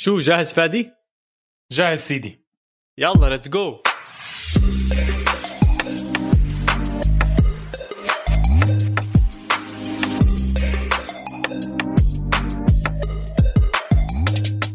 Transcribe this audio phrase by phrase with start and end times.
[0.00, 0.90] شو جاهز فادي؟
[1.72, 2.46] جاهز سيدي.
[2.98, 3.82] يلا let's go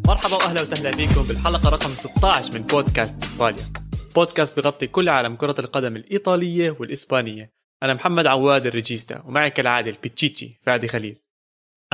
[0.08, 3.64] مرحبا وأهلا وسهلا فيكم بالحلقة رقم 16 من بودكاست إسبانيا.
[4.16, 7.54] بودكاست بغطي كل عالم كرة القدم الإيطالية والإسبانية.
[7.84, 11.22] أنا محمد عواد الريجيستا ومعي كالعادة البيتشيتشي فادي خليل.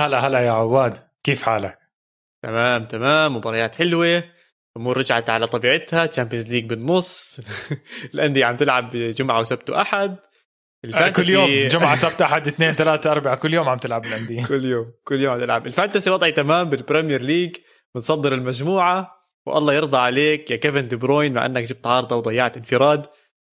[0.00, 1.10] هلا هلا يا عواد.
[1.24, 1.79] كيف حالك؟
[2.42, 3.36] تمام تمام.
[3.36, 4.22] مباريات حلوة.
[4.76, 6.06] الأمور رجعت على طبيعتها.
[6.06, 7.40] Champions League بالنص
[8.14, 10.16] الأندية عم تلعب جمعة وسبت وأحد.
[11.16, 11.68] كل يوم.
[11.68, 13.34] جمعة سبت أحد اثنين ثلاثة أربعة.
[13.36, 15.66] كل يوم عم تلعب الأندية كل يوم كل يوم عم تلعب.
[15.66, 17.56] ال fantasy وضعي تمام بال Premier League
[17.94, 19.16] بتصدر المجموعة.
[19.46, 23.06] والله يرضى عليك يا كيفن دي بروين مع إنك جبت عارضة وضيعت انفراد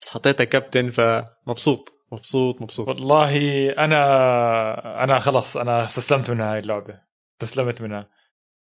[0.03, 1.93] بس حطيتها كابتن فمبسوط.
[2.13, 2.89] مبسوط مبسوط.
[2.89, 5.57] والله أنا أنا خلص.
[5.57, 6.99] أنا استسلمت من هاي اللعبة.
[7.43, 8.16] استسلمت منها.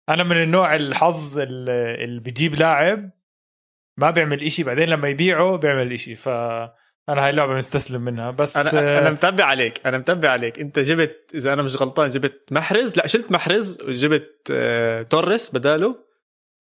[0.09, 3.10] أنا من النوع الحظ اللي بيجيب لاعب
[3.98, 6.16] ما بيعمل إشي بعدين لما يبيعه بيعمل إشي.
[6.16, 6.29] ف
[7.09, 8.30] أنا هاي اللعبة مستسلم منها.
[8.30, 10.59] بس أنا أنا متبع عليك أنا متبع عليك.
[10.59, 16.07] أنت جبت إذا أنا مش غلطان جبت محرز؟ لا شلت محرز وجبت آه توريس بداله.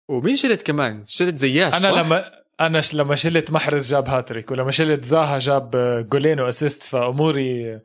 [0.10, 4.72] ومين شلت كمان؟ شلت زياش أنا صح؟ لما أنا لما شلت محرز جاب هاتريك ولما
[4.72, 5.72] شلت زاها جاب
[6.10, 7.82] جولين و assist فأموري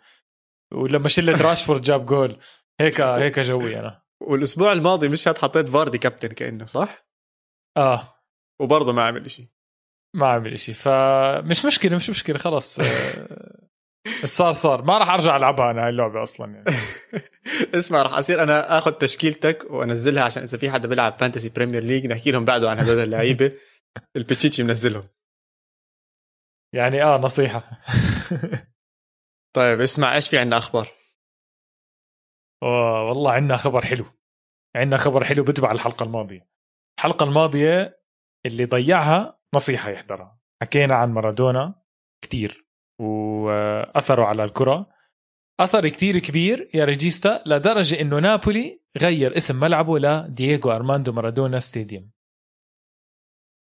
[0.73, 2.37] ولما شلت راشفورد جاب جول.
[2.81, 4.01] هيك هيك جوي أنا.
[4.21, 7.07] والأسبوع الماضي مش حطيت فاردي كابتن كأنه صح؟
[7.77, 8.15] آه.
[8.61, 9.47] وبرضه ما عمل شيء
[10.17, 12.81] ما عمل شيء فمش مشكلة مش مشكلة خلص
[14.25, 14.85] صار صار.
[14.85, 16.65] ما راح أرجع ألعبها أنا هاي اللعبة أصلا يعني.
[17.79, 22.07] اسمع راح أصير أنا آخذ تشكيلتك وأنزلها عشان إذا في حدا بيلعب fantasy Premier League
[22.07, 23.53] نحكي لهم بعده عن هدول اللعيبة.
[24.17, 25.09] البتشيتشي منزلهم.
[26.75, 27.81] يعني آه نصيحة.
[29.57, 30.89] طيب اسمع إيش في عندنا أخبار؟
[32.63, 34.05] أوه والله عندنا خبر حلو.
[34.77, 36.49] عندنا خبر حلو بتبع الحلقة الماضية.
[36.99, 38.01] الحلقة الماضية
[38.47, 40.39] اللي ضيعها نصيحة يحضرها.
[40.63, 41.83] حكينا عن مارادونا
[42.25, 42.67] كثير
[43.01, 44.91] واثره على الكرة.
[45.61, 52.11] أثر كتير كبير يا ريجيستا لدرجة إنه نابولي غير اسم ملعبه لدييغو أرماندو مارادونا ستاديوم.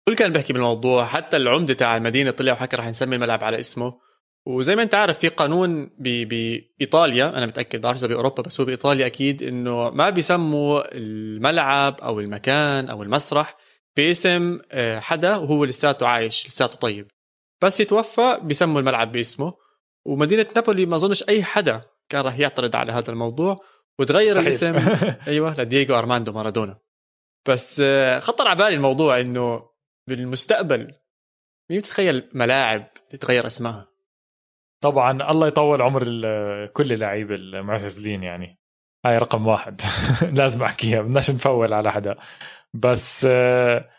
[0.09, 4.06] كل كان بيحكي بالموضوع حتى العمدة تاع المدينة طلع وحكى رح نسمي الملعب على اسمه.
[4.47, 9.07] وزي ما انت عارف في قانون بإيطاليا أنا متأكد بعرف إذا بأوروبا بس هو بإيطاليا
[9.07, 13.57] أكيد إنه ما بيسموا الملعب أو المكان أو المسرح
[13.97, 17.11] باسم آه، حدا وهو لساته عايش لساته طيب.
[17.62, 19.55] بس يتوفى بيسموا الملعب باسمه.
[20.07, 23.61] ومدينة نابولي ما أظنش أي حدا كان راح يعترض على هذا الموضوع.
[23.99, 24.77] وتغير الاسم.
[25.28, 26.78] أيوه لدييغو أرماندو مارادونا.
[27.49, 29.71] بس آه، خطر على بالي الموضوع إنه
[30.09, 30.95] بالمستقبل
[31.71, 33.96] مين بتتخيل ملاعب تتغير اسمها؟
[34.82, 36.04] طبعا الله يطول عمر
[36.66, 38.59] كل اللعيبه المعتزلين يعني.
[39.06, 39.81] هاي رقم واحد.
[40.38, 42.16] لازم أحكيها بدناش نفول على حدا
[42.75, 43.91] بس آه،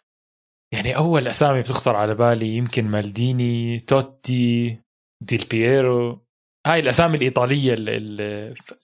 [0.73, 4.79] يعني أول أسامي بتخطر على بالي يمكن مالديني توتي
[5.23, 6.27] ديل بييرو.
[6.67, 7.75] هاي الأسامي الإيطالية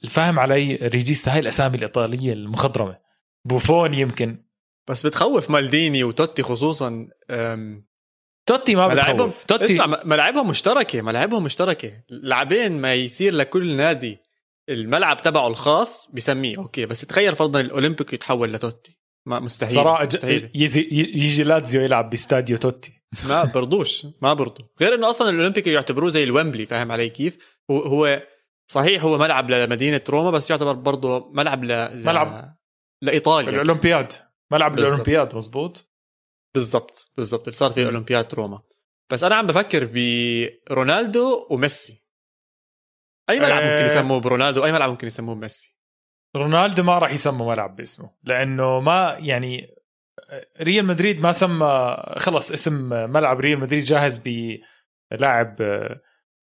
[0.04, 3.00] الفاهم علي ريجيستا هاي الأسامي الإيطالية المخضرمة.
[3.48, 4.46] بوفون يمكن.
[4.90, 7.08] بس بتخوف مالديني وتوتي خصوصا
[8.46, 9.44] توتي ما بتخوف.
[9.46, 11.92] توتي اسمع ملاعبها مشتركة ملاعبها مشتركة.
[12.10, 14.18] لاعبين ما يصير لكل نادي
[14.70, 16.58] الملعب تبعه الخاص بسميه.
[16.58, 18.98] okay بس تخيل فرضا الأولمبيك يتحول لتوتي.
[19.26, 20.52] ما مستحيل صراحة مستحيل.
[20.56, 22.94] يجي يجي لاتزيو يلعب ب stadio توتي.
[23.28, 24.64] ما برضوش ما برضو.
[24.82, 27.38] غير إنه أصلا الأولمبيك يعتبروه زي الويمبلي فاهم علي كيف؟
[27.72, 28.24] هو, هو
[28.68, 31.68] صحيح هو ملعب لمدينة روما بس يعتبر برضه ملعب ل...
[32.06, 32.58] ملعب
[33.02, 33.50] لإيطاليا.
[33.50, 34.14] الأولمبياد.
[34.52, 35.93] ملعب الأولمبياد مزبوط
[36.54, 37.42] بالضبط بالضبط.
[37.42, 38.62] اللي صار فيه أولمبياد روما.
[39.10, 39.90] بس أنا عم بفكر
[40.70, 42.04] برونالدو وميسي.
[43.30, 43.86] أي ملعب ممكن آه.
[43.86, 45.78] يسموه برونالدو؟ أي ملعب ممكن يسموه ميسي؟
[46.36, 49.68] رونالدو ما راح يسمى ملعب باسمه لأنه ما يعني
[50.62, 54.24] ريال مدريد ما سمى خلص اسم ملعب ريال مدريد جاهز
[55.12, 55.62] بلاعب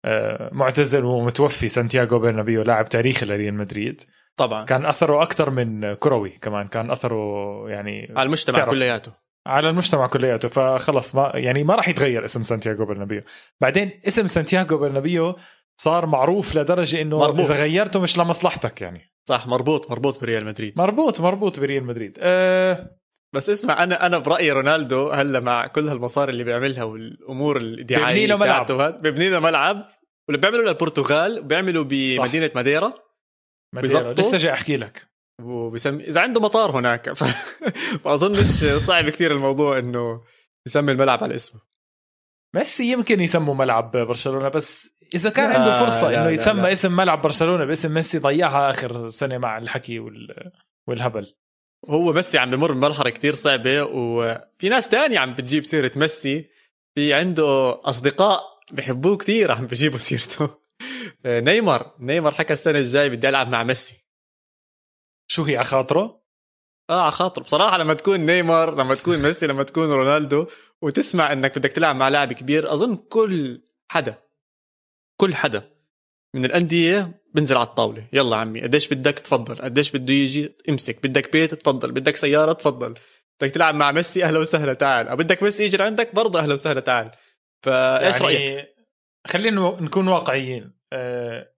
[0.05, 4.03] آه، معتزل ومتوفي سانتياغو برنابيو لاعب تاريخي لريال مدريد.
[4.37, 4.65] طبعا.
[4.65, 9.13] كان أثره أكثر من كروي كمان كان أثره يعني على المجتمع كلياته.
[9.47, 13.23] على المجتمع كلياته فخلص ما يعني ما راح يتغير اسم سانتياغو برنابيو.
[13.61, 15.37] بعدين اسم سانتياغو برنابيو
[15.81, 17.41] صار معروف لدرجة إنه مربوط.
[17.41, 19.13] إذا غيرته مش لمصلحتك يعني.
[19.29, 20.73] صح مربوط مربوط بريال مدريد.
[20.77, 22.19] مربوط مربوط بريال مدريد.
[22.21, 22.99] أه
[23.35, 28.27] بس اسمع أنا أنا برأيي رونالدو هلا مع كل هالمصاري اللي بيعملها والأمور الدعائية بيبني
[28.27, 29.03] له ملعب.
[29.03, 29.89] بيبني له ملعب.
[30.29, 32.93] واللي بيعملوا للبرتغال بيعملوا بمدينة ماديرا.
[33.75, 34.13] ماديرا.
[34.13, 35.14] لسه جاي أحكي لك.
[35.43, 37.13] وبيسمي إذا عنده مطار هناك.
[37.19, 37.23] ف...
[38.07, 40.23] ما اظنش صعب كثير الموضوع إنه
[40.67, 41.61] يسمي الملعب على اسمه.
[42.55, 46.73] ميسي يمكن يسموا ملعب برشلونة بس إذا كان لا عنده فرصة لا إنه يتسمى لا.
[46.73, 50.51] اسم ملعب برشلونة باسم ميسي ضيعها آخر سنة مع الحكي وال...
[50.87, 51.35] والهبل.
[51.89, 56.49] هو ميسي عم بمر بمرحلة كتير صعبة وفي ناس تانية عم بتجيب سيرة ميسي.
[56.95, 58.43] في عنده أصدقاء
[58.73, 60.51] بحبوه كتير عم بجيبوا سيرته.
[61.27, 64.04] نيمار نيمار حكى السنة الجاي بدي ألعب مع ميسي.
[65.27, 66.25] شو هي على خاطره؟
[66.91, 70.47] آه على بصراحة لما تكون نيمار لما تكون ميسي لما تكون رونالدو
[70.83, 74.15] وتسمع إنك بدك تلعب مع لاعب كبير أظن كل حدا
[75.21, 75.71] كل حدا
[76.35, 78.07] من الأندية بنزل على الطاولة.
[78.13, 81.93] يلا عمي قديش بدك تفضل؟ قديش بده يجي امسك بدك بيت؟ تفضل.
[81.93, 82.95] بدك سيارة؟ تفضل.
[83.41, 85.09] بدك تلعب مع ميسي؟ أهلا وسهلا تعال.
[85.09, 87.11] أو بدك ميسي يجي عندك برضه أهلا وسهلا تعال.
[87.63, 88.75] فإيش يعني رأيك؟
[89.27, 90.73] خلينا نكون واقعيين.
[90.93, 91.55] آه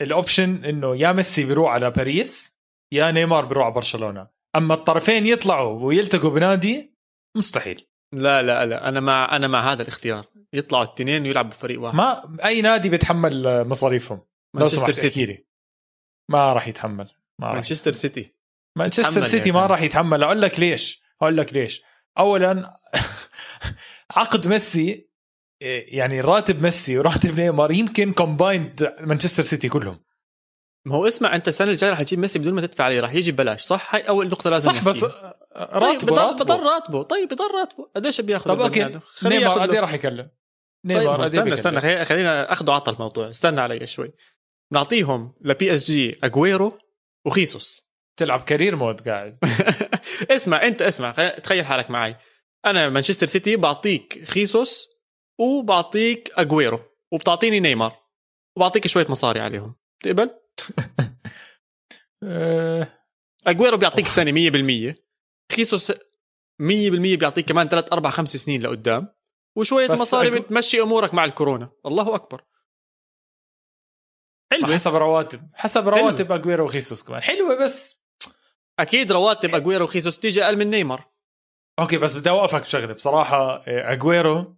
[0.00, 2.55] الأوبشن إنه يا ميسي بيروح على باريس
[2.92, 4.28] يا نيمار بيروح على برشلونة.
[4.56, 6.96] أما الطرفين يطلعوا ويلتقوا بنادي
[7.36, 7.86] مستحيل.
[8.12, 10.26] لا لا لا أنا مع أنا مع هذا الاختيار.
[10.52, 11.94] يطلعوا الاثنين ويلعبوا فريق واحد.
[11.94, 14.20] ما أي نادي بيتحمل مصاريفهم؟
[14.56, 15.46] مانشستر سيتي.
[16.30, 17.10] ما راح يتحمل
[17.40, 17.54] ما راح.
[17.54, 18.34] مانشستر سيتي.
[18.78, 20.24] مانشستر سيتي ما راح يتحمل.
[20.24, 21.02] أقول لك ليش.
[21.22, 21.82] أقول لك ليش.
[22.18, 22.76] اولا
[24.16, 25.10] عقد ميسي
[25.60, 30.05] يعني راتب ميسي وراتب نيمار يمكن combined مانشستر سيتي كلهم.
[30.86, 33.32] ما هو اسمع أنت السنة الجاية راح تجيب ميسي بدون ما تدفع عليه راح يجي
[33.32, 33.62] ببلاش.
[33.62, 35.04] صح؟ هاي أول نقطة لازم صح بس
[35.56, 36.44] راتبه طيب راتبه.
[36.44, 37.02] بضل راتبه.
[37.02, 37.90] طيب بضل راتبه.
[37.96, 39.00] قديش بياخذ طب okay.
[39.22, 40.30] نيمار قد راح يكلم.
[40.84, 44.12] نيمار طيب استنى استنى خلينا اخذ وعطى الموضوع استنى علي شوي.
[44.72, 46.78] نعطيهم ل PSG اجويرو
[47.24, 47.82] وخيسوس.
[48.16, 49.38] تلعب career mode قاعد.
[50.30, 52.16] اسمع أنت اسمع تخيل حالك معي.
[52.66, 54.88] أنا مانشستر سيتي بعطيك خيسوس
[55.38, 56.80] وبعطيك اجويرو
[57.12, 57.92] وبتعطيني نيمار
[58.56, 59.74] وبعطيك شوية مصاري عليهم.
[60.04, 60.30] تقبل؟
[63.46, 64.32] أجويرو بيعطيك سنه
[64.92, 64.94] 100%
[65.52, 65.96] خيسوس 100%
[66.60, 69.08] بيعطيك كمان 3 4 5 سنين لقدام.
[69.56, 70.38] وشوية مصاري أجو...
[70.38, 71.70] بتمشي أمورك مع الكورونا.
[71.86, 72.44] الله أكبر.
[74.52, 74.74] حلوة.
[74.74, 75.50] حسب رواتب.
[75.54, 77.20] حسب رواتب أجويرو وخيسوس كمان.
[77.22, 78.04] حلوة بس.
[78.78, 81.10] أكيد رواتب أجويرو وخيسوس تيجي أقل من نيمار.
[81.78, 82.94] okay بس بدي أوقفك بشغلة.
[82.94, 84.56] بصراحة أجويرو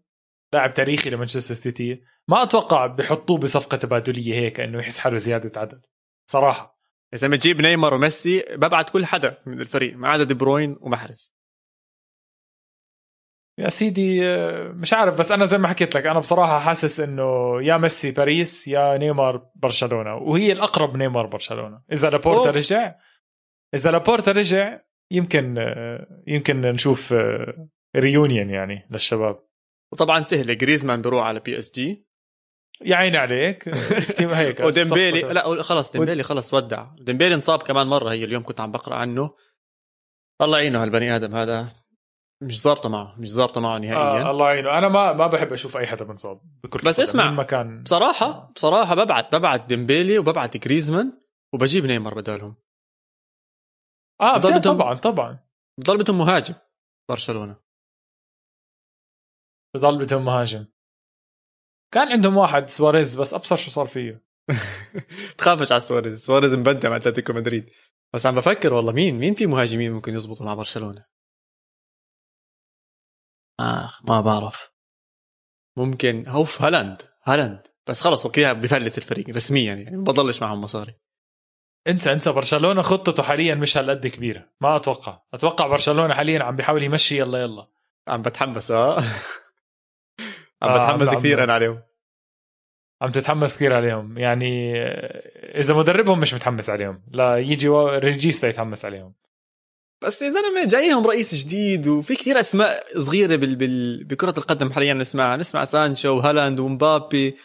[0.52, 2.02] لاعب تاريخي لمانشستر سيتي.
[2.28, 5.86] ما أتوقع بحطوه بصفقة تبادلية هيك إنه يحس حاله زيادة عدد.
[6.30, 6.78] صراحة.
[7.14, 11.38] اذا بتجيب نيمار وميسي ببعت كل حدا من الفريق ما عدا دي بروين ومحرز.
[13.58, 14.20] يا سيدي
[14.68, 18.68] مش عارف بس أنا زي ما حكيت لك أنا بصراحة حاسس إنه يا ميسي باريس
[18.68, 21.82] يا نيمار برشلونة وهي الأقرب نيمار برشلونة.
[21.92, 22.94] إذا لابورتا رجع
[23.74, 24.80] إذا لابورتا رجع
[25.10, 25.74] يمكن
[26.26, 27.14] يمكن نشوف
[27.96, 29.47] reunion يعني للشباب.
[29.92, 32.08] وطبعا سهله جريزمان بيروح على PSG
[32.84, 33.68] يا عيني عليك
[34.20, 36.86] هيك وديمبيلي لا خلص ديمبيلي خلص ودع.
[37.00, 39.34] ديمبيلي انصاب كمان مرة هي اليوم كنت عم بقرأ عنه.
[40.42, 41.72] الله يعينه هالبني آدم هذا
[42.42, 44.26] مش ظابطة معه مش ظابطة معه نهائيا.
[44.26, 44.78] آه الله يعينه.
[44.78, 49.34] أنا ما ما بحب أشوف أي حدا منصاب بكل بس اسمع مكان بصراحة بصراحة ببعت
[49.34, 51.12] ببعت ديمبيلي وببعت جريزمان
[51.54, 52.56] وبجيب نيمار بدالهم.
[54.20, 55.44] آه طبعا طبعا.
[55.80, 56.54] بضل بدهم مهاجم
[57.08, 57.67] برشلونة.
[59.74, 60.66] بضل بدهم مهاجم.
[61.94, 64.24] كان عندهم واحد سواريز بس أبصر شو صار فيه.
[65.38, 66.24] تخافش على سواريز.
[66.26, 67.70] سواريز مبدع مع أتلتيكو مدريد.
[68.14, 71.04] بس عم بفكر والله مين مين في مهاجمين ممكن يزبطوا مع برشلونة؟
[73.60, 74.70] اخ ما بعرف.
[75.76, 77.66] ممكن هوف هالاند هالاند.
[77.86, 79.96] بس خلص okay بفلس الفريق رسميا يعني.
[79.96, 80.94] ما بضلش معهم مصاري
[81.88, 84.50] انسى انسى برشلونة خطته حاليا مش هالقد كبيرة.
[84.60, 85.22] ما أتوقع.
[85.34, 87.66] أتوقع برشلونة حاليا عم بيحاول يمشي يلا يلا.
[88.08, 89.02] عم بتحمس آه.
[90.62, 91.82] عم آه، بتحمس آه كثير أنا عليهم.
[93.02, 94.18] عم تتحمس كثير عليهم.
[94.18, 94.76] يعني
[95.58, 99.14] إذا مدربهم مش متحمس عليهم لا يجي ريجيستا يتحمس عليهم.
[100.02, 103.56] بس يا زلمة جايهم رئيس جديد وفي كثير أسماء صغيرة بال...
[103.56, 104.04] بال...
[104.04, 105.36] بكرة القدم حاليا نسمعها.
[105.36, 107.36] نسمع سانشو وهالاند ومبابي.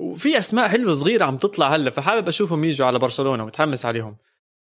[0.00, 4.16] وفي أسماء حلوة صغيرة عم تطلع هلأ فحابب أشوفهم يجوا على برشلونة ومتحمس عليهم.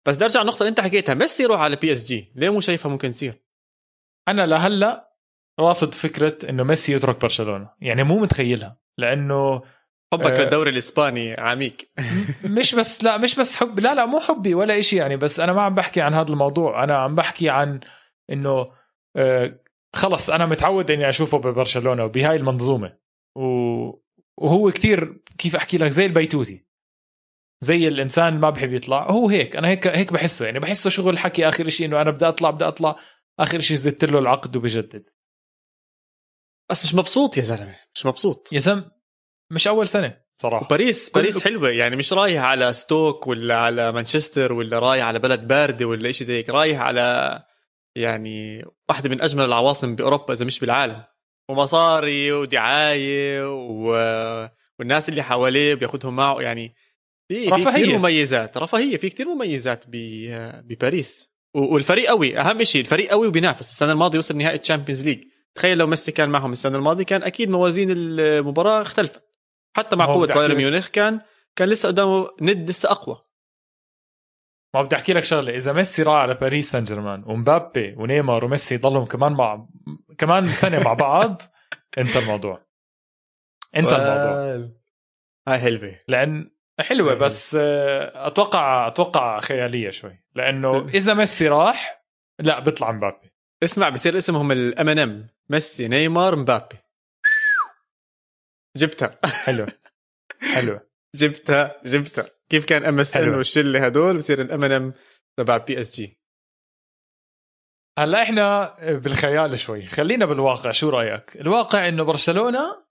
[0.05, 3.11] بس بدي ارجع النقطة اللي أنت حكيتها ميسي يروح على PSG ليه مو شايفها ممكن
[3.11, 3.33] تصير؟
[4.27, 5.06] أنا لهلأ
[5.59, 7.69] رافض فكرة إنه ميسي يترك برشلونة.
[7.81, 8.77] يعني مو متخيلها.
[8.97, 9.61] لأنه
[10.13, 11.91] حبك أه للدوري الإسباني عميك
[12.45, 15.17] مش بس لا مش بس حب لا لا مو حبي ولا إشي يعني.
[15.17, 16.83] بس أنا ما عم بحكي عن هذا الموضوع.
[16.83, 17.79] أنا عم بحكي عن
[18.29, 18.71] إنه
[19.15, 19.59] أه
[19.95, 22.97] خلص أنا متعود إني أشوفه ببرشلونة وبهاي المنظومة.
[23.35, 26.67] وهو كتير كيف أحكي لك زي البيتوتي.
[27.63, 29.11] زي الإنسان ما بحب يطلع.
[29.11, 30.59] هو هيك أنا هيك هيك بحسه يعني.
[30.59, 32.95] بحسه شغل حكي آخر شيء إنه أنا بدي أطلع بدي أطلع.
[33.39, 35.09] آخر شيء زدت له العقد وبجدد.
[36.69, 38.49] بس مش مبسوط يا زلمة مش مبسوط.
[38.51, 38.91] يا زلمة
[39.51, 40.27] مش أول سنة.
[40.41, 40.67] صراحة.
[40.67, 45.47] باريس باريس حلوة يعني مش رايح على ستوك ولا على مانشستر ولا رايح على بلد
[45.47, 47.43] باردة ولا شيء زي هيك رايح على
[47.95, 51.03] يعني واحدة من أجمل العواصم بأوروبا إذا مش بالعالم.
[51.49, 53.91] ومصاري ودعاية و...
[54.79, 56.75] والناس اللي حواليه بياخذهم معه يعني
[57.27, 59.91] في في كثير مميزات رفاهية في كثير مميزات ب...
[60.67, 61.29] بباريس.
[61.53, 63.71] والفريق قوي أهم شيء الفريق قوي وبينافس.
[63.71, 65.23] السنة الماضية وصل نهائي Champions League.
[65.57, 69.23] تخيل لو ميسي كان معهم السنة الماضية كان أكيد موازين المباراة اختلفت.
[69.77, 71.21] حتى مع قوة بايرن ميونخ كان
[71.55, 73.21] كان لسه قدامه ند لسه أقوى.
[74.73, 75.55] ما بدي أحكي لك شغلة.
[75.55, 79.67] إذا ميسي راح على باريس سان جيرمان ومبابي ونيمار وميسي يضلهم كمان مع
[80.17, 81.41] كمان سنة مع بعض
[81.99, 82.65] انسى الموضوع.
[83.77, 84.69] انسى الموضوع.
[85.47, 85.95] هاي حلوة.
[86.07, 87.13] لأن حلوة.
[87.13, 90.23] بس آه، أتوقع أتوقع خيالية شوي.
[90.35, 92.05] لأنه إذا ميسي راح
[92.39, 93.26] لا بيطلع مبابي.
[93.63, 96.75] اسمع بصير اسمهم ال MNM ميسي نيمار مبابي.
[98.77, 99.19] جبتها.
[99.25, 99.65] حلو.
[100.55, 100.79] حلو.
[101.15, 102.29] جبتها جبتها.
[102.49, 104.93] كيف كان MSN والشلة هدول بصير ال MNM
[105.37, 106.17] تبع PSG
[107.99, 109.81] هلا إحنا بالخيال شوي.
[109.81, 110.71] خلينا بالواقع.
[110.71, 112.85] شو رأيك؟ الواقع إنه برشلونة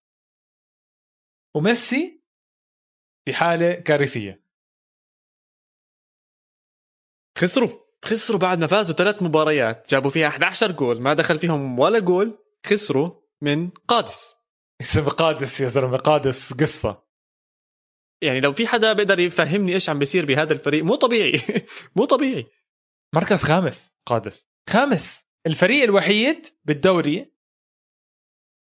[1.54, 2.22] وميسي
[3.24, 4.42] في حالة كارثية.
[7.38, 7.85] خسروا.
[8.06, 12.38] خسروا بعد ما فازوا ثلاث مباريات جابوا فيها 11 جول ما دخل فيهم ولا جول
[12.66, 13.10] خسروا
[13.42, 14.36] من قادس.
[14.80, 17.02] اسم قادس يا زلمة قادس قصة.
[18.22, 21.40] يعني لو في حدا بيقدر يفهمني إيش عم بيصير بهذا الفريق مو طبيعي
[21.96, 22.46] مو طبيعي.
[23.14, 24.46] مركز خامس قادس.
[24.70, 27.32] خامس الفريق الوحيد بالدوري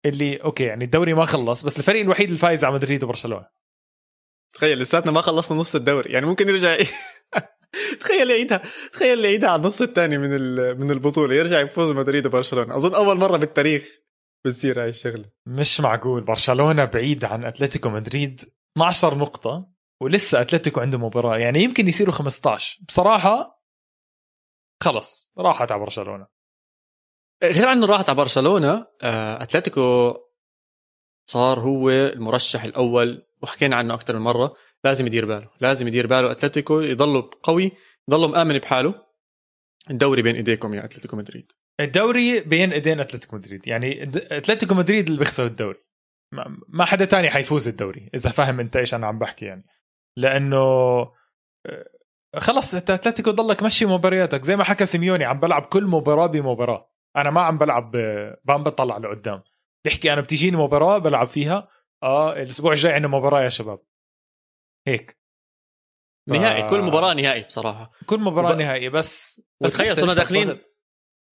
[0.07, 3.47] اللي okay يعني الدوري ما خلص بس الفريق الوحيد الفايز على مدريد وبرشلونة.
[4.53, 6.77] تخيل لساتنا ما خلصنا نص الدوري يعني ممكن يرجع
[8.01, 8.63] تخيل يعيدها.
[8.93, 10.31] تخيل يعيدها على النص الثاني من
[10.81, 11.35] من البطولة.
[11.35, 12.77] يرجع يفوز مدريد وبرشلونة.
[12.77, 13.89] أظن أول مرة بالتاريخ
[14.45, 15.25] بتصير هاي الشغلة.
[15.47, 16.25] مش معقول.
[16.25, 18.41] برشلونة بعيد عن أتلتيكو مدريد
[18.77, 19.69] 12 نقطة
[20.03, 21.39] ولسه أتلتيكو عنده مباراة.
[21.39, 23.63] يعني يمكن يصيروا 15 بصراحة
[24.83, 25.33] خلص.
[25.39, 26.27] راحت على برشلونة.
[27.43, 30.15] غير عنه راحت على برشلونة آه، أتلتيكو
[31.31, 34.55] صار هو المرشح الأول وحكينا عنه أكثر من مرة
[34.85, 36.31] لازم يدير باله لازم يدير باله.
[36.31, 37.73] أتلتيكو يضله قوي
[38.09, 38.95] يضله مآمن بحاله.
[39.91, 41.53] الدوري بين إيديكم يا أتلتيكو مدريد.
[41.81, 43.69] الدوري بين إيدين أتلتيكو مدريد.
[43.69, 45.79] يعني أتلتيكو مدريد اللي بيخسر الدوري.
[46.69, 49.65] ما حدا تاني حيفوز الدوري إذا فاهم أنت إيش أنا عم بحكي يعني.
[50.17, 51.85] لأنه آه،
[52.37, 54.43] خلص أنت أتلتيكو ضلك مشي مبارياتك.
[54.43, 56.91] زي ما حكى سيميوني عم بلعب كل مباراة بمباراة.
[57.17, 57.97] أنا ما عم بلعب
[58.45, 59.43] ما عم بطلع لقدام.
[59.85, 61.69] بيحكي أنا بتجيني مباراة بلعب فيها.
[62.03, 63.88] آه الأسبوع الجاي عندنا مباراة يا شباب.
[64.89, 65.19] هيك.
[66.29, 66.71] نهائي ف...
[66.71, 67.93] كل مباراة نهائي بصراحة.
[68.07, 68.59] كل مباراة وب...
[68.59, 70.59] نهائي بس بس تخيل صرنا داخلين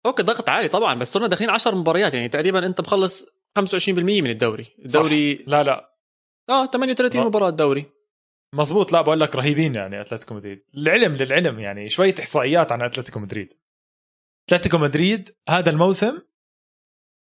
[0.06, 3.26] أوكي ضغط عالي طبعا بس صرنا داخلين 10 مباريات يعني تقريبا أنت مخلص
[3.60, 4.76] 25% من الدوري.
[4.80, 5.44] الدوري صح.
[5.48, 5.98] لا لا.
[6.50, 7.28] آه 38 ما.
[7.28, 7.92] مباراة الدوري.
[8.56, 10.66] مزبوط لا بقول لك رهيبين يعني أتلتيكو مدريد.
[10.78, 13.54] العلم للعلم يعني شوية إحصائيات عن أتلتيكو مدريد.
[14.48, 16.22] أتلتيكو مدريد هذا الموسم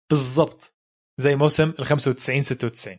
[0.10, 0.76] بالضبط
[1.18, 2.98] زي موسم ال 95 96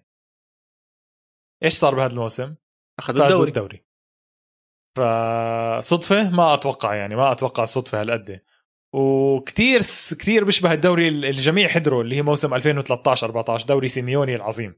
[1.63, 2.55] إيش صار بهذا الموسم؟
[2.99, 3.49] أخذوا الدوري.
[3.49, 3.87] الدوري.
[4.97, 8.41] فصدفة ما أتوقع يعني ما أتوقع صدفة هالقد.
[8.95, 9.81] وكثير
[10.19, 14.75] كثير بيشبه الدوري الجميع حضروا اللي هي موسم 2013 14 دوري سيميوني العظيم.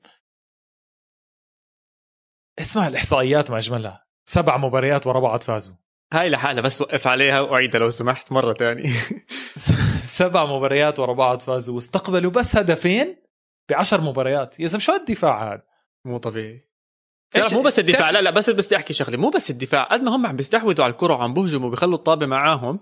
[2.58, 4.06] اسمع الإحصائيات ما أجملها.
[4.24, 5.74] سبع مباريات ورا بعض فازوا.
[6.12, 8.92] هاي لحالها بس وقف عليها وعيدها لو سمحت مرة ثانية
[10.20, 13.16] سبع مباريات ورا بعض فازوا واستقبلوا بس هدفين
[13.70, 14.60] بعشر مباريات.
[14.60, 15.62] يا زلمة شو الدفاع هذا؟
[16.04, 16.67] مو طبيعي.
[17.52, 19.16] مو بس الدفاع لا لا بس بدي أحكي شغلة.
[19.16, 19.82] مو بس الدفاع.
[19.82, 22.80] قد ما هم عم بيستحوذوا على الكرة وعم بهجموا وبيخلوا الطابة معاهم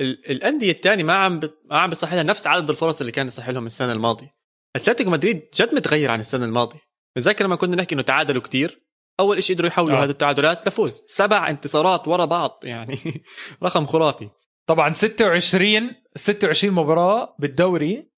[0.00, 1.50] الأندية الثانية ما عم ب...
[1.64, 4.34] ما عم بيصح لها نفس عدد الفرص اللي كان يصح لهم السنة الماضية.
[4.76, 6.80] أتلتيكو مدريد جد متغير عن السنة الماضية.
[7.16, 8.78] بتذكر لما كنا نحكي إنه تعادلوا كتير
[9.20, 10.04] أول شيء قدروا يحولوا آه.
[10.04, 11.02] هذه التعادلات لفوز.
[11.06, 13.24] سبع انتصارات ورا بعض يعني
[13.64, 14.30] رقم خرافي.
[14.66, 18.10] طبعا 26 26 مباراة بالدوري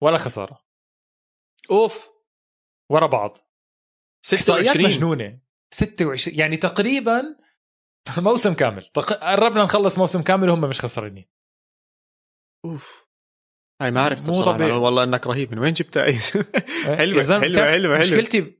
[0.00, 0.58] ولا خسارة.
[1.70, 2.08] أوف.
[2.90, 3.38] ورا بعض.
[4.22, 5.38] 26 مجنونة.
[5.70, 7.22] 26 يعني تقريبا
[8.18, 8.82] موسم كامل.
[9.22, 11.28] قربنا نخلص موسم كامل وهم مش خسرانين.
[12.64, 13.06] أوف.
[13.82, 14.78] هاي ما عرفت بصراحة.
[14.78, 15.52] والله إنك رهيب.
[15.52, 16.04] من وين جبتها؟
[16.96, 18.58] حلوة حلوة حلوة مشكلتي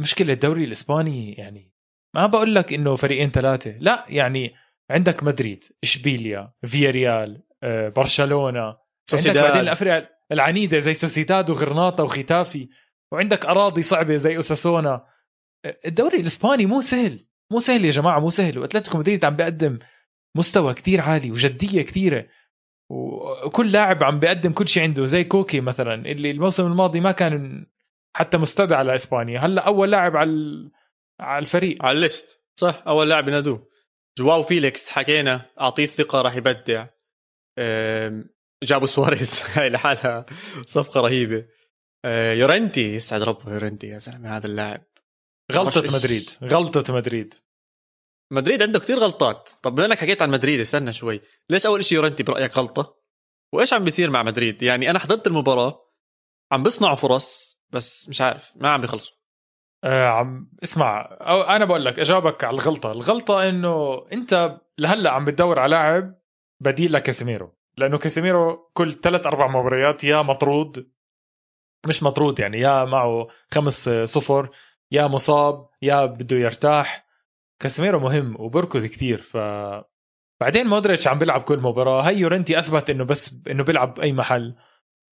[0.00, 1.72] مشكلة الدوري الإسباني يعني
[2.14, 3.76] ما بقول لك إنه فريقين ثلاثة.
[3.78, 4.54] لا يعني
[4.90, 8.76] عندك مدريد إشبيليا فياريال آه، برشلونة.
[9.12, 12.68] عندك بعدين الأفريقيا العنيدة زي سوسيداد وغرناطة وختافي.
[13.12, 15.06] وعندك أراضي صعبة زي أوساسونا.
[15.64, 17.26] آه، الدوري الإسباني مو سهل.
[17.52, 18.58] مو سهل يا جماعة مو سهل.
[18.58, 19.78] وأتلتيكو مدريد عم بيقدم
[20.36, 22.26] مستوى كتير عالي وجدية كثيره
[22.90, 27.66] وكل لاعب عم بيقدم كل شيء عنده زي كوكي مثلا اللي الموسم الماضي ما كان
[28.16, 29.40] حتى مستدعى لإسبانيا.
[29.40, 30.70] هلأ أول لاعب على
[31.20, 31.84] على الفريق.
[31.84, 32.40] على ال list.
[32.56, 33.68] صح أول لاعب ينادوه.
[34.18, 36.86] جواو فيليكس حكينا أعطيه الثقة راح يبدع.
[38.64, 39.42] جابوا سواريز.
[39.54, 40.26] هاي لحالها
[40.66, 41.44] صفقة رهيبة.
[42.06, 44.82] يورنتي يسعد ربه يورنتي يا زلمة هذا اللاعب.
[45.52, 46.30] غلطة مدريد.
[46.44, 47.34] غلطة مدريد.
[48.32, 49.50] مدريد عنده كثير غلطات.
[49.62, 51.20] طب بما إنك حكيت عن مدريد استنى شوي.
[51.50, 52.96] ليش أول شيء يورنتي برأيك غلطة؟
[53.52, 55.86] وإيش عم بيصير مع مدريد؟ يعني أنا حضرت المباراة
[56.52, 59.16] عم بيصنعوا فرص بس مش عارف ما عم بيخلصوا.
[59.84, 62.92] آه عم اسمع أو أنا بقول لك اجاوبك على الغلطة.
[62.92, 66.14] الغلطة إنه أنت لهلأ عم بتدور على لاعب
[66.60, 67.56] بديل لكاسيميرو.
[67.76, 70.89] لأنه كاسيميرو كل ثلاث أربع مباريات يا مطرود
[71.88, 74.50] مش مطرود يعني يا معه خمس صفر
[74.92, 77.06] يا مصاب يا بده يرتاح.
[77.62, 79.36] كاسيميرو مهم وبركض كثير ف
[80.40, 82.02] بعدين مودريتش عم بيلعب كل مباراة.
[82.02, 84.54] هي يورنتي أثبت إنه بس إنه بيلعب باي محل.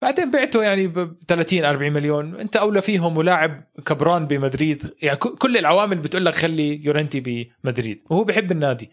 [0.01, 2.35] بعدين بعته يعني ب 30 40 مليون.
[2.35, 4.95] أنت أولى فيهم ولاعب كبران بمدريد.
[5.01, 7.19] يعني كل العوامل بتقول لك خلي يورنتي
[7.63, 8.91] بمدريد وهو بحب النادي.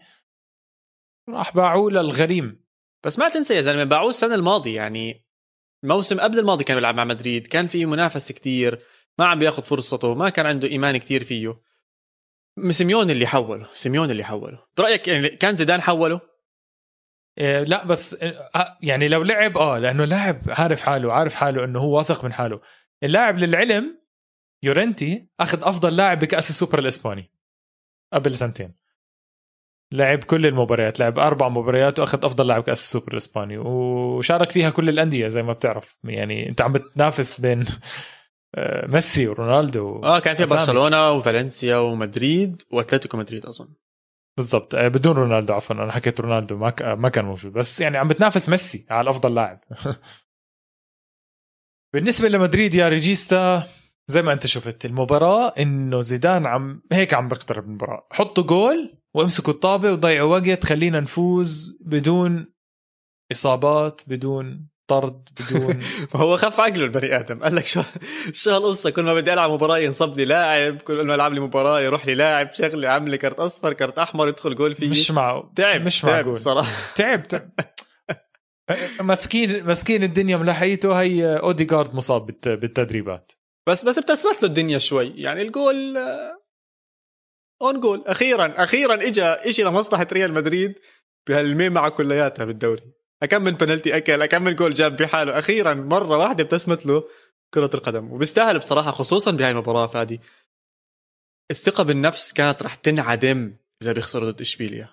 [1.29, 2.65] راح باعوه للغريم.
[3.03, 4.75] بس ما تنسى يا زلمة باعوه السنة الماضية.
[4.75, 5.24] يعني
[5.83, 8.79] الموسم قبل الماضي كان بيلعب مع مدريد كان في منافسه كتير
[9.19, 11.57] ما عم بياخذ فرصته ما كان عنده إيمان كتير فيه.
[12.69, 14.65] سيميوني اللي حوله سيميوني اللي حوله.
[14.77, 16.21] برأيك يعني كان زيدان حوله؟
[17.37, 21.79] إيه لا بس آه، يعني لو لعب آه لأنه لاعب عارف حاله عارف حاله إنه
[21.79, 22.61] هو واثق من حاله.
[23.03, 24.01] اللاعب للعلم
[24.63, 27.31] يورنتي أخذ أفضل لاعب بكأس السوبر الإسباني
[28.13, 28.75] قبل سنتين.
[29.91, 34.89] لعب كل المباريات لعب أربع مباريات وأخذ أفضل لاعب كأس السوبر الإسباني وشارك فيها كل
[34.89, 35.97] الأندية زي ما بتعرف.
[36.03, 37.65] يعني أنت عم بتنافس بين
[38.55, 43.67] آه، ميسي ورونالدو آه كان في برشلونة وفالنسيا ومدريد وأتلتيكو مدريد أظن.
[44.37, 44.75] بالضبط.
[44.75, 47.53] آه، بدون رونالدو عفوا أنا حكيت رونالدو ما ما كان موجود.
[47.53, 49.59] بس يعني عم بتنافس ميسي على أفضل لاعب.
[51.93, 53.67] بالنسبة لمدريد يا ريجيستا
[54.07, 58.07] زي ما أنت شفت المباراة إنه زيدان عم هيك عم بيقترب من المباراة.
[58.11, 62.53] حطوا جول وامسكوا الطابة وضيعوا وقت خلينا نفوز بدون
[63.31, 65.79] إصابات بدون طرد بدون
[66.15, 67.39] هو خف عقله البني آدم.
[67.43, 67.81] قال لك شو
[68.33, 71.81] شو هالقصة؟ كل ما بدي ألعب مباراة ينصب لي لاعب كل ما ألعب لي مباراة
[71.81, 74.89] يروح لي لاعب شغلة عامل لي كرت أصفر كرت أحمر يدخل جول فيه.
[74.89, 75.51] مش معه.
[75.55, 76.39] تعب مش تعب معقول.
[76.39, 77.49] صراحة تعب تعب.
[79.01, 83.31] مسكين مسكين الدنيا ملحيته هي اوديجارد مصاب بالتدريبات.
[83.67, 85.13] بس بس ابتسمت له الدنيا شوي.
[85.15, 85.97] يعني الجول
[87.61, 90.79] own goal أخيرا أخيرا اجى اجى لمصلحة ريال مدريد
[91.27, 92.83] بهالمعمعة كلياتها بالدوري.
[93.29, 95.39] كم من بنالتي أكل كم من جول جاب بحاله.
[95.39, 97.03] أخيرا مرة واحدة ابتسمت له
[97.53, 98.11] كرة القدم.
[98.11, 100.21] وبيستاهل بصراحة خصوصا بهاي المباراة فادي.
[101.51, 104.89] الثقة بالنفس كانت رح تنعدم إذا بيخسروا ضد إشبيليا.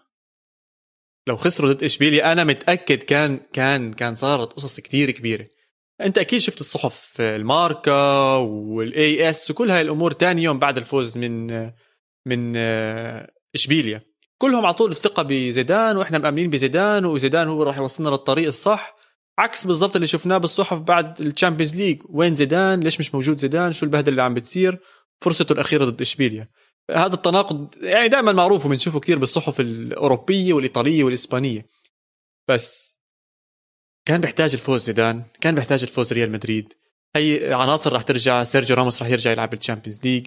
[1.26, 5.46] لو خسروا ضد إشبيليا أنا متأكد كان كان كان صارت قصص كتير كبيرة.
[6.00, 11.18] أنت أكيد شفت الصحف ال Marca وال AS وكل هاي الأمور تاني يوم بعد الفوز
[11.18, 11.50] من
[12.26, 12.56] من
[13.54, 14.02] اشبيليا
[14.38, 18.96] كلهم على طول الثقة بزيدان وإحنا مأمنين بزيدان وزيدان هو راح يوصلنا للطريق الصح
[19.38, 22.02] عكس بالضبط اللي شفناه بالصحف بعد ال Champions League.
[22.08, 24.78] وين زيدان؟ ليش مش موجود زيدان؟ شو البهدلة اللي عم بتصير؟
[25.20, 26.48] فرصته الأخيرة ضد اشبيليا
[26.90, 31.66] هذا التناقض يعني دائما معروف وبنشوفه كثير بالصحف الأوروبية والإيطالية والإسبانية.
[32.48, 32.96] بس
[34.06, 36.72] كان بيحتاج الفوز زيدان كان بيحتاج الفوز ريال مدريد.
[37.16, 40.26] هي عناصر راح ترجع سيرجيو راموس راح يرجع يلعب بال Champions League.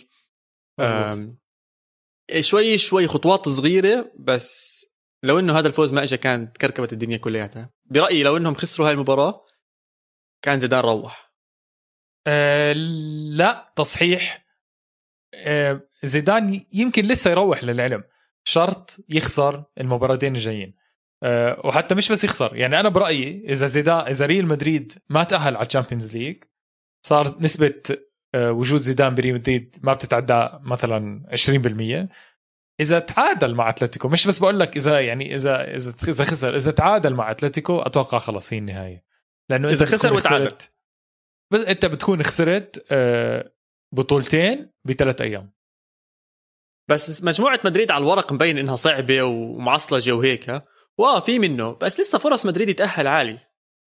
[2.40, 4.76] شوي شوي خطوات صغيرة بس
[5.24, 7.70] لو إنه هذا الفوز ما اجى كانت كركبت الدنيا كلياتها.
[7.86, 9.46] برأيي لو إنهم خسروا هاي المباراة
[10.42, 11.34] كان زيدان روح.
[12.28, 12.74] أه
[13.36, 14.46] لا تصحيح.
[15.34, 18.04] أه زيدان يمكن لسه يروح للعلم.
[18.44, 20.76] شرط يخسر المباراتين الجايين.
[21.24, 25.56] أه وحتى مش بس يخسر يعني أنا برأيي إذا زيدان إذا ريال مدريد ما تأهل
[25.56, 26.44] على ال Champions League
[27.06, 27.82] صار نسبة
[28.36, 31.26] وجود زيدان بريال مدريد ما بتتعدى مثلا
[32.10, 32.15] 20%
[32.80, 36.71] إذا تعادل مع أتلتيكو مش بس بقول لك إذا يعني إذا إذا إذا خسر إذا
[36.71, 39.06] تعادل مع أتلتيكو أتوقع خلاص هي النهاية.
[39.50, 40.56] لأنه إذا خسر وتعادل.
[41.54, 43.54] بس أنت بتكون خسرت آه،
[43.93, 45.54] بطولتين بثلاث أيام.
[46.89, 50.63] بس مجموعة مدريد على الورق مبين إنها صعبة ومعصلجة وهيك
[50.98, 51.71] واه في منه.
[51.71, 53.39] بس لسه فرص مدريد يتأهل عالي.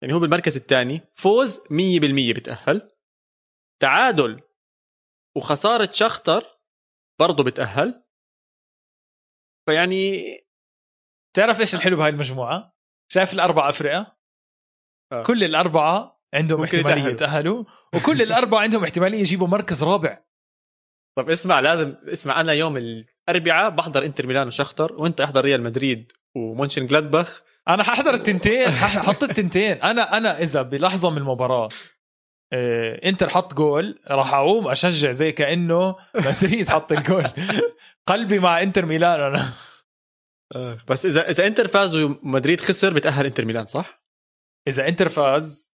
[0.01, 2.96] يعني هو بالمركز الثاني فوز 100% بتأهل.
[3.81, 4.41] تعادل
[5.37, 6.59] وخسارة شختر
[7.19, 8.03] برضه بتأهل.
[9.69, 10.23] فيعني
[11.35, 12.77] تعرف إيش الحلو بهاي المجموعة؟
[13.11, 14.17] شايف الأربع افرقه
[15.11, 15.23] آه.
[15.23, 17.63] كل الأربعة عندهم احتمالية يتأهلوا.
[17.95, 20.23] وكل الأربعة عندهم احتمالية يجيبوا مركز رابع.
[21.17, 26.11] طب اسمع لازم اسمع أنا يوم الأربعاء بحضر إنتر ميلان وشختر وأنت أحضر ريال مدريد
[26.35, 29.71] ومونشن جلادباخ أنا ححضر التنتين ححط التنتين.
[29.71, 31.69] أنا أنا إذا بلحظة من المباراة
[32.53, 37.27] انتر حط جول راح اقوم اشجع زي كأنه مدريد حط الجول
[38.09, 39.53] قلبي مع انتر ميلان أنا
[40.55, 44.03] آه، بس اذا إذا انتر فاز ومدريد خسر بتأهل انتر ميلان صح؟
[44.67, 45.73] إذا انتر فاز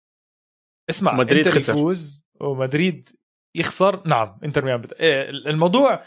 [0.90, 1.74] اسمع مدريد انتر خسر.
[1.74, 3.10] يفوز ومدريد
[3.56, 4.94] يخسر نعم انتر ميلان بت...
[4.94, 6.04] إيه الموضوع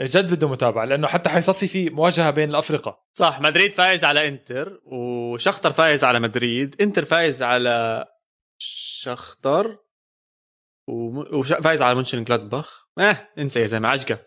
[0.00, 4.80] جد بده متابعة لأنه حتى حيصفي في مواجهة بين الأفرقة صح مدريد فايز على انتر
[4.84, 8.06] وشختر فايز على مدريد انتر فايز على
[8.58, 9.78] شختر
[10.88, 12.86] وفايز على مونشن جلادباخ.
[12.98, 14.18] آه انسى يا زلمة عجقة.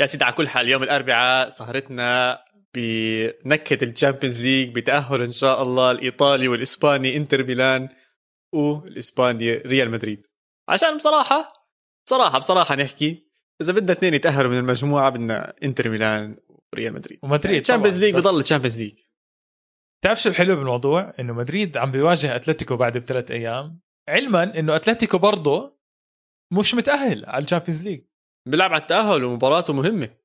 [0.00, 2.38] يا سيدي على كل حال يوم الأربعاء سهرتنا
[2.74, 7.88] بنكهه ال Champions League بتأهل إن شاء الله الإيطالي والإسباني إنتر ميلان
[8.54, 10.26] والإسباني ريال مدريد.
[10.68, 11.52] عشان بصراحة
[12.06, 13.26] بصراحة بصراحة نحكي
[13.62, 16.36] إذا بدنا اثنين يتأهلوا من المجموعة بدنا إنتر ميلان
[16.72, 17.18] وريال مدريد.
[17.22, 18.98] ومدريد Champions League بضل Champions League.
[20.00, 23.80] بتعرف شو الحلو بالموضوع؟ إنه مدريد عم بيواجه أتلتيكو بعد بثلاث أيام.
[24.08, 25.75] علما إنه أتلتيكو برضه
[26.52, 28.04] مش متأهل على ال Champions League.
[28.48, 30.16] بيلعب على التأهل ومباراته مهمة.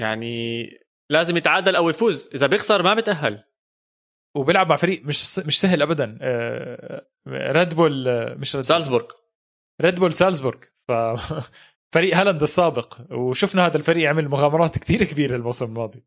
[0.00, 0.64] يعني
[1.10, 2.30] لازم يتعادل أو يفوز.
[2.34, 3.44] إذا بيخسر ما بتاهل
[4.36, 6.18] وبيلعب مع فريق مش مش سهل ابدا.
[7.28, 8.04] ريد بول
[8.38, 9.06] مش ريد سالزبورغ.
[9.80, 10.58] ريد بول سالزبورغ.
[10.88, 10.92] ف
[11.94, 13.12] فريق هالاند السابق.
[13.12, 16.04] وشفنا هذا الفريق عمل مغامرات كثير كبيرة الموسم الماضي.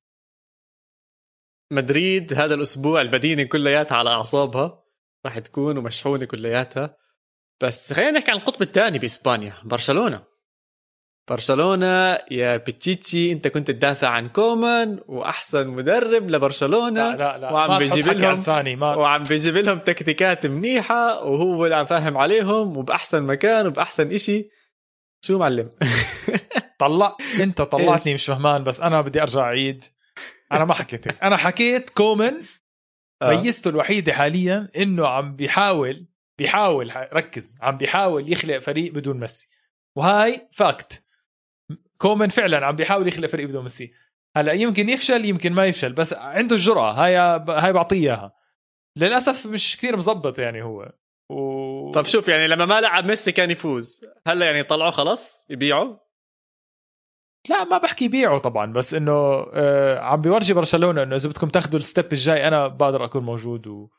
[1.73, 4.83] مدريد هذا الأسبوع المدينة كلياتها على أعصابها.
[5.25, 6.97] راح تكون ومشحونة كلياتها.
[7.61, 10.23] بس خلينا نحكي عن القطب الثاني بإسبانيا برشلونة.
[11.29, 17.77] برشلونة يا بتشيتشي أنت كنت تدافع عن كومان وأحسن مدرب لبرشلونة لا لا لا وعم
[17.77, 23.67] بيجيب لهم ما وعم بيجيب لهم تكتيكات منيحة وهو اللي عم فاهم عليهم وبأحسن مكان
[23.67, 24.47] وبأحسن إشي.
[25.25, 25.69] شو معلم؟
[26.79, 29.85] طلع أنت طلعتني؟ مش فهمان بس أنا بدي أرجع أعيد.
[30.51, 32.33] أنا ما حكيت أنا حكيت كومان
[33.21, 33.41] آه.
[33.41, 36.10] ميزته الوحيدة حاليا إنه عم بيحاول
[36.41, 39.49] بيحاول ركز عم بيحاول يخلق فريق بدون ميسي.
[39.95, 41.03] وهاي fact
[41.97, 43.93] كومان فعلا عم بيحاول يخلق فريق بدون ميسي.
[44.37, 46.91] هلأ يمكن يفشل يمكن ما يفشل بس عنده الجرأة.
[46.91, 47.15] هاي
[47.49, 48.33] هاي بعطيه إياها.
[48.95, 50.93] للأسف مش كثير مزبط يعني هو.
[51.29, 51.91] و...
[51.91, 54.01] طب شوف يعني لما ما لعب ميسي كان يفوز.
[54.27, 55.97] هلأ يعني طلعوه خلص يبيعوا
[57.49, 59.11] لا ما بحكي بيعه طبعا بس إنه
[59.53, 63.67] آه عم بيورجي برشلونة إنه إذا بدكم تاخذوا ال step الجاي أنا بقدر أكون موجود
[63.67, 63.89] و...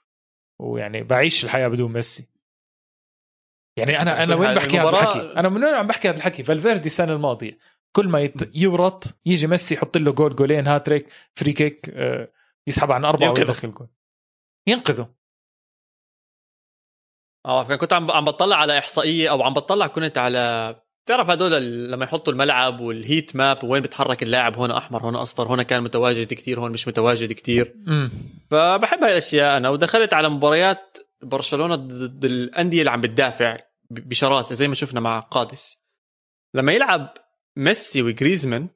[0.58, 2.31] ويعني بعيش الحياة بدون ميسي.
[3.76, 6.86] يعني أنا أنا وين بحكي هذا الحكي؟ أنا من وين عم بحكي هذا الحكي؟ فالفيردي
[6.86, 7.58] السنة الماضية
[7.92, 8.56] كل ما يت...
[8.56, 12.28] يورط يجي ميسي يحط له جول جولين hat-trick free kick آه
[12.66, 13.28] يسحب عن أربعة.
[13.28, 13.88] ويدخل جول.
[14.66, 15.08] ينقذه.
[17.46, 21.52] آه كنت عم عم بطلع على إحصائية أو عم بطلع كنت على بتعرف هدول
[21.90, 26.26] لما يحطوا الملعب والهيت ماب وين بتحرك اللاعب هون أحمر هون أصفر هون كان متواجد
[26.34, 27.74] كتير هون مش متواجد كتير.
[27.88, 28.10] امم
[28.50, 33.58] فبحب هاي الأشياء أنا ودخلت على مباريات برشلونة ضد الأندية اللي عم بتدافع
[33.90, 35.78] بشراسة زي ما شفنا مع قادس.
[36.54, 37.14] لما يلعب
[37.56, 38.68] ميسي وجريزمان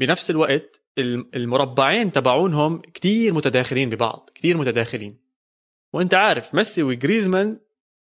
[0.00, 5.18] بنفس الوقت الم- المربعين تبعونهم كتير متداخلين ببعض كتير متداخلين.
[5.92, 7.60] وأنت عارف ميسي وجريزمان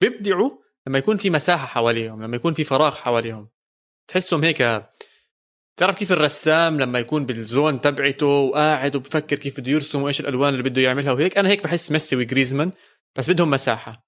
[0.02, 0.50] بيبدعوا
[0.88, 3.50] لما يكون في مساحة حواليهم لما يكون في فراغ حواليهم.
[4.08, 4.84] تحسهم هيك
[5.78, 10.64] تعرف كيف الرسام لما يكون بالزون تبعته وقاعد وبفكر كيف بده يرسم وإيش الألوان اللي
[10.70, 12.72] بده يعملها وهيك؟ أنا هيك بحس ميسي وجريزمان
[13.16, 14.08] بس بدهم مساحة.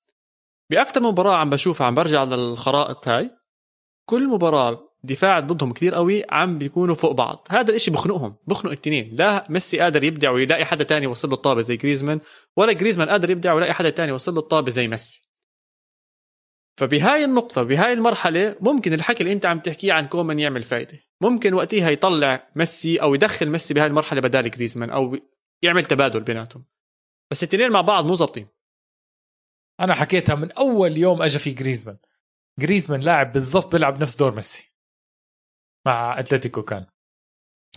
[0.69, 3.31] باكثر مباراة عم بشوفها عم برجع للخرائط هاي
[4.05, 7.47] كل مباراة دفاع ضدهم كتير قوي عم بيكونوا فوق بعض.
[7.49, 9.15] هذا الإشي بخنقهم بخنق الثنين.
[9.15, 12.19] لا ميسي قادر يبدع ويلاقي حدا تاني يوصل له الطابة زي جريزمان
[12.57, 15.21] ولا جريزمان قادر يبدع ويلاقي حدا تاني يوصل له الطابة زي ميسي.
[16.77, 20.99] فبهاي النقطة بهاي المرحلة ممكن الحكي اللي أنت عم تحكيه عن كومان يعمل فايدة.
[21.21, 25.17] ممكن وقتها يطلع ميسي أو يدخل ميسي بهاي المرحلة بدال جريزمان أو
[25.61, 26.65] يعمل تبادل بيناتهم.
[27.31, 28.47] بس الاثنين مع بعض مو ظابطين.
[29.81, 31.97] أنا حكيتها من أول يوم اجى في جريزمان.
[32.59, 34.73] جريزمان لاعب بالضبط بيلعب نفس دور ميسي.
[35.85, 36.85] مع أتلتيكو كان.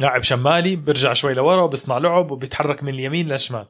[0.01, 3.69] لاعب شمالي بيرجع شوي لورا وبيصنع لعب وبيتحرك من اليمين للشمال.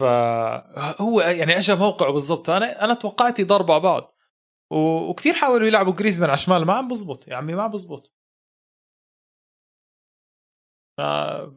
[0.00, 2.50] فهو يعني اجى موقعه بالضبط.
[2.50, 4.14] أنا أنا توقعت يضربوا على بعض.
[5.10, 6.64] وكثير حاولوا يلعبوا جريزمان على الشمال.
[6.66, 7.28] ما عم بزبط.
[7.28, 8.14] يا عمي ما عم بزبط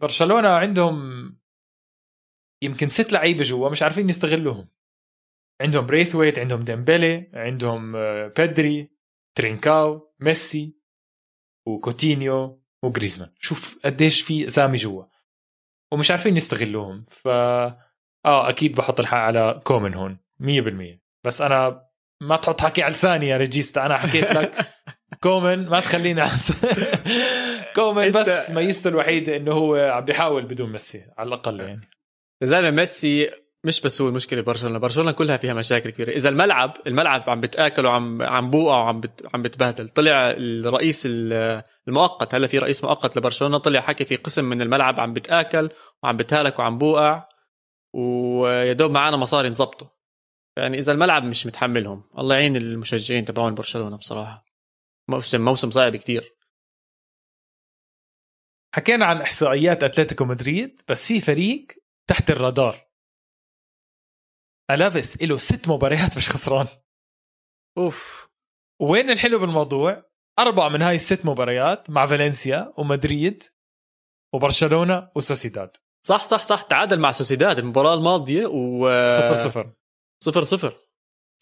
[0.02, 0.98] برشلونة عندهم
[2.63, 4.70] يمكن ست لعيبة جوا مش عارفين يستغلوهم.
[5.62, 7.91] عندهم بريثويت عندهم ديمبلي عندهم
[8.28, 8.91] بيدري
[9.36, 10.78] ترينكاو ميسي
[11.67, 15.04] وكوتينيو وجريزمان شوف قديش في أسامي جوا.
[15.91, 17.06] ومش عارفين يستغلوهم.
[17.10, 20.17] ف آه أكيد بحط الحق على كومان هون.
[20.39, 21.88] 100% بس أنا
[22.22, 23.86] ما تحط حكي على لساني يا ريجيستا.
[23.86, 24.56] أنا حكيت لك
[25.24, 26.24] كومان ما تخليني.
[27.76, 31.89] كومان بس ميزته الوحيدة إنه هو عم بيحاول بدون ميسي على الأقل يعني.
[32.41, 33.30] يا زلمه ميسي
[33.68, 34.80] مش بس هو المشكلة برشلونة.
[34.80, 36.12] برشلونة كلها فيها مشاكل كبيرة.
[36.12, 39.28] إذا الملعب الملعب عم بتاكل وعم عم بوقع وعم بت...
[39.34, 39.90] عم بتبهدل.
[39.90, 42.36] طلع الرئيس ال- المؤقت.
[42.36, 45.70] هلا في رئيس مؤقت لبرشلونة طلع حكي في قسم من الملعب عم بتأكل
[46.04, 47.30] وعم بتهالك وعم بوقع
[47.94, 49.98] ويا دوب معانا مصاري نظبطه
[50.58, 54.46] يعني إذا الملعب مش متحملهم الله يعين المشجعين تبعون برشلونة بصراحة.
[55.10, 56.34] موسم موسم صعب كتير.
[58.74, 61.68] حكينا عن إحصائيات أتلتيكو مدريد بس في فريق
[62.08, 62.87] تحت الرادار.
[64.72, 66.68] ألافيس له ست مباريات مش خسران.
[67.78, 68.30] أوف.
[68.82, 70.04] وين الحلو بالموضوع؟
[70.40, 73.44] أربعة من هاي الست مباريات مع فالنسيا ومدريد
[74.34, 75.72] وبرشلونة وسوسيداد.
[76.08, 76.62] صح صح صح.
[76.62, 77.60] تعادل مع سوسيداد.
[77.60, 79.74] المباراة الماضية و صفر صفر.
[80.24, 80.78] صفر صفر.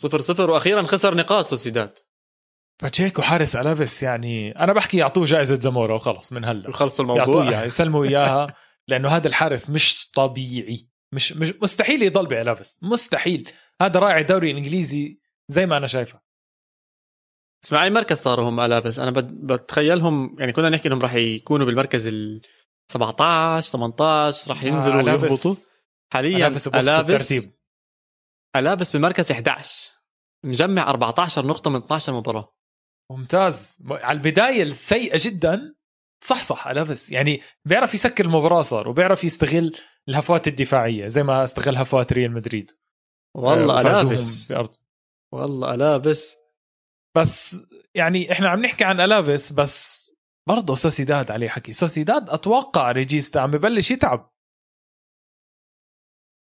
[0.02, 0.52] صفر صفر.
[0.52, 2.00] وأخيرا خسر نقاط سوسيداد.
[2.82, 6.70] باتشيكو حارس ألافيس يعني أنا بحكي يعطوه جائزة زمورا وخلص من هلا.
[6.70, 7.50] يعطوه الموضوع.
[7.50, 8.56] اياها يسلموا إياها
[8.88, 10.88] لأنه هذا الحارس مش طبيعي.
[11.14, 13.50] مش مش مستحيل يضل بالافيس مستحيل.
[13.82, 16.22] هذا رايح الدوري الانجليزي زي ما أنا شايفه.
[17.66, 21.66] اسمع أي مركز صاروا هم الافس أنا بت- بتخيلهم يعني كنا نحكي إنهم راح يكونوا
[21.66, 22.42] بالمركز ال
[22.92, 25.56] 17 18 راح ينزلوا آه، ويهبطوا.
[26.14, 27.54] حاليا الافيس الافس الترتيب
[28.56, 29.92] الافس بمركز 11
[30.46, 32.56] مجمع 14 نقطة من 12 مباراه
[33.12, 33.84] ممتاز.
[33.90, 35.76] على البداية السيئة جدا
[36.24, 39.76] صح صح الافيس يعني بيعرف يسكر المباراة صار وبيعرف يستغل
[40.10, 42.72] الهفوات الدفاعية زي ما استغل هفوات ريال مدريد.
[43.36, 44.76] والله آه، الافس بأرض.
[45.34, 46.36] والله الافس
[47.18, 50.06] بس يعني إحنا عم نحكي عن الافيس بس
[50.48, 51.74] برضه سوسيداد عليه حكي.
[51.74, 54.32] سوسيداد أتوقع ريجيستا عم ببلش يتعب.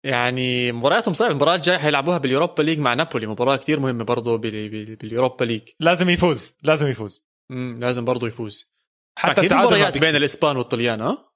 [0.05, 1.31] يعني مبارياتهم صعبة.
[1.31, 3.27] المباراة الجاية حيلعبوها بال Europa League مع نابولي.
[3.27, 5.69] مباراة كتير مهمة برضه بال- بال- بال Europa League.
[5.79, 6.57] لازم يفوز.
[6.63, 7.27] لازم يفوز.
[7.49, 8.73] مم، لازم برضه يفوز.
[9.19, 11.32] حتى كثير التعادل مباريات بين الإسبان والطليان ها؟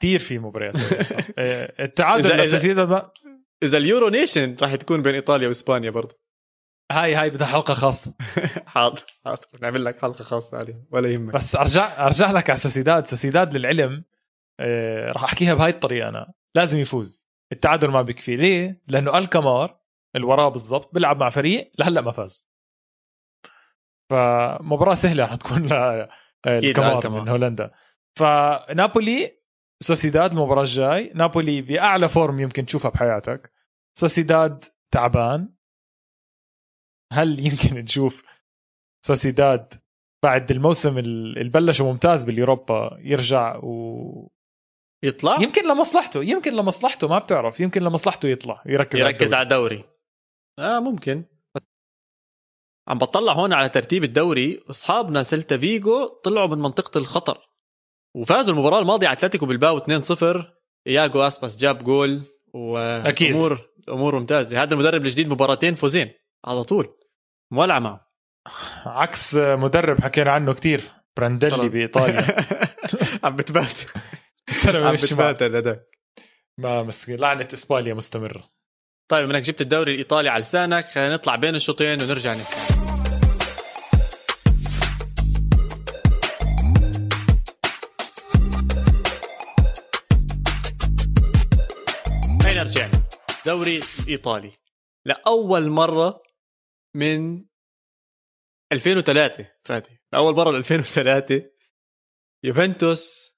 [0.00, 0.74] كثير في مباريات
[1.38, 3.10] آه، التعادل إذا- إذا-
[3.62, 6.20] إذا ال Euro nation راح تكون بين إيطاليا وإسبانيا برضه.
[6.92, 8.14] هاي هاي بدها حلقة خاصة.
[8.66, 9.46] حاضر حاضر.
[9.60, 11.34] نعمل لك حلقة خاصة عليه ولا يهمك.
[11.34, 13.06] بس ارجع أرجع لك على سوسيداد.
[13.06, 14.04] سوسيداد للعلم
[14.60, 16.32] آه، راح أحكيها بهاي الطريقة أنا.
[16.54, 17.30] لازم يفوز.
[17.52, 19.80] التعادل ما بكفي ليه؟ لأنه الكمار
[20.16, 22.50] اللي وراه بالضبط بيلعب مع فريق لهلأ ما فاز.
[24.10, 25.62] فمباراة سهلة رح تكون
[26.46, 27.20] للكمار الكمار.
[27.22, 27.70] من هولندا.
[28.18, 29.39] فنابولي
[29.82, 31.12] سوسيداد المباراة الجاي.
[31.14, 33.52] نابولي بأعلى form يمكن تشوفها بحياتك.
[33.98, 34.64] سوسيداد
[34.94, 35.54] تعبان.
[37.12, 38.24] هل يمكن نشوف
[39.06, 39.74] سوسيداد
[40.24, 44.30] بعد الموسم اللي بلشه ممتاز بال Europa يرجع و
[45.04, 47.60] يطلع؟ يمكن لمصلحته يمكن لمصلحته ما بتعرف.
[47.60, 49.84] يمكن لمصلحته يطلع يركز يركز على على الدوري.
[50.58, 51.24] آه ممكن.
[52.88, 54.64] عم بطلع هون على ترتيب الدوري.
[54.70, 57.49] أصحابنا سيلتا فيجو طلعوا من منطقة الخطر.
[58.16, 60.44] وفازوا المباراة الماضية على أتلتيكو بالباو 2-0
[60.86, 62.22] اياجو أسباس جاب جول
[62.54, 63.34] أكيد.
[63.34, 64.62] والامور الأمور ممتازة.
[64.62, 66.12] هذا المدرب الجديد مباراتين فوزين.
[66.44, 66.96] على طول.
[67.52, 68.10] مولعه معه.
[68.86, 70.90] عكس مدرب حكينا عنه كتير.
[71.16, 71.66] برانديلي خلاص.
[71.66, 72.24] بإيطاليا.
[73.24, 73.72] عم بتبات.
[74.66, 75.86] عم بتبات هذاك.
[76.58, 77.16] ما مسكين.
[77.16, 78.50] لعنة إسبانيا مستمرة.
[79.10, 82.79] طيب إنك جبت الدوري الإيطالي على لسانك خلينا نطلع بين الشوطين ونرجع نحكي
[93.46, 94.52] دوري الايطالي
[95.06, 96.22] لاول مرة
[96.96, 97.44] من
[98.72, 99.98] 2003 فاتي.
[100.12, 101.50] لاول مرة 2003
[102.44, 103.32] يوفنتوس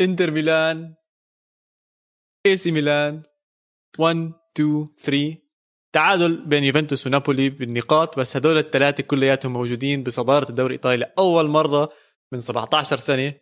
[0.00, 0.94] إنتر ميلان
[2.46, 3.22] إي سي ميلان
[3.98, 5.36] 1 2 3
[5.92, 11.92] تعادل بين يوفنتوس ونابولي بالنقاط بس هدول الثلاثة كلياتهم موجودين بصدارة الدوري الإيطالي لأول مرة
[12.32, 13.34] من 17 سنة.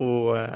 [0.00, 0.46] و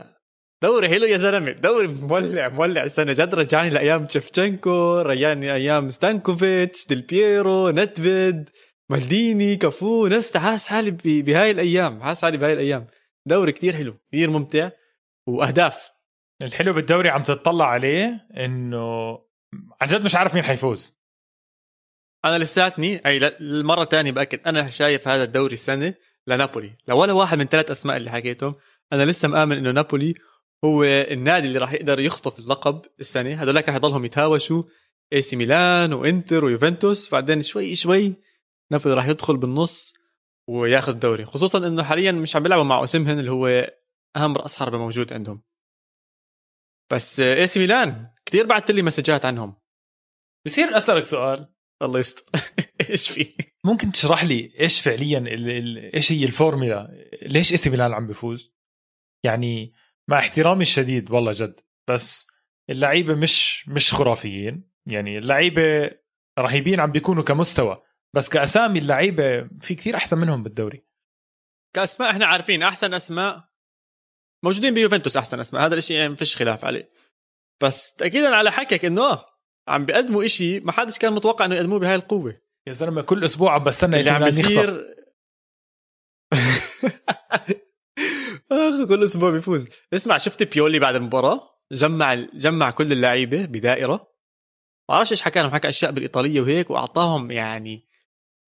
[0.62, 1.51] دوري حلو يا زلمة.
[1.51, 3.12] دوري مولع مولع السنة.
[3.12, 8.50] جد رجعني لأيام شفتشنكو رجعني أيام ستانكوفيتش ديل بييرو نيدفيد
[8.90, 10.38] مالديني كافو نستا.
[10.38, 10.90] حاس حالي
[11.22, 12.87] بهاي الأيام حاس حالي بهاي الأيام.
[13.27, 14.70] دوري كتير حلو كتير ممتع
[15.29, 15.90] وأهداف.
[16.42, 19.12] الحلو بالدوري عم تطلع عليه إنه
[19.81, 21.03] عن جد مش عارف مين حيفوز.
[22.25, 25.94] أنا لساتني أي المره الثانية بأكد أنا شايف هذا الدوري السنة
[26.27, 26.72] لنابولي.
[26.88, 28.55] لو ولا واحد من ثلاث أسماء اللي حكيتهم
[28.92, 30.14] أنا لسه مآمن إنه نابولي
[30.64, 33.42] هو النادي اللي راح يقدر يخطف اللقب السنة.
[33.42, 34.62] هذول رح يضلهم يتهاوشوا
[35.12, 37.11] اي سي ميلان وإنتر ويوفنتوس.
[37.11, 38.14] بعدين شوي شوي
[38.72, 39.94] نابولي راح يدخل بالنص
[40.48, 41.25] وياخذ الدوري.
[41.25, 43.70] خصوصا إنه حاليا مش عم بيلعبوا مع اسمهن اللي هو
[44.16, 45.42] أهم رأس حربة موجود عندهم.
[46.92, 49.57] بس اي سي ميلان كثير بعثت لي مسجات عنهم.
[50.46, 51.55] بصير أسألك سؤال.
[51.83, 52.40] الله يستر.
[52.90, 57.92] إيش في؟ ممكن تشرح لي إيش فعليا ال ال إيش هي الفورميلا ليش اسي ميلان
[57.92, 58.53] عم بيفوز
[59.25, 59.72] يعني
[60.10, 61.60] مع احترامي الشديد والله جد.
[61.90, 62.26] بس
[62.70, 64.70] اللعيبة مش مش خرافيين.
[64.86, 65.90] يعني اللعيبة
[66.38, 67.82] رهيبين عم بيكونوا كمستوى.
[68.14, 70.86] بس كأسامي اللعيبة في كثير أحسن منهم بالدوري.
[71.76, 73.48] كأسماء إحنا عارفين أحسن أسماء
[74.44, 76.90] موجودين بيوفنتوس أحسن أسماء هذا الشيء ما فيش خلاف عليه.
[77.62, 79.24] بس تاكيدا على حكيك إنه
[79.68, 82.40] عم بيقدموا إشي ما حدش كان متوقع إنه يقدموه بهاي القوة.
[82.66, 84.94] يا زلمة كل أسبوع عم بستنى اللي اسي عم بيصير
[88.52, 89.68] آخ كل أسبوع بيفوز.
[89.92, 91.40] اسمع شفت بيولي بعد المباراة؟
[91.72, 93.92] جمع جمع كل اللعيبه بدائرة.
[94.88, 97.88] ما بعرفش إيش حكى لهم حكى أشياء بالإيطالية وهيك وأعطاهم يعني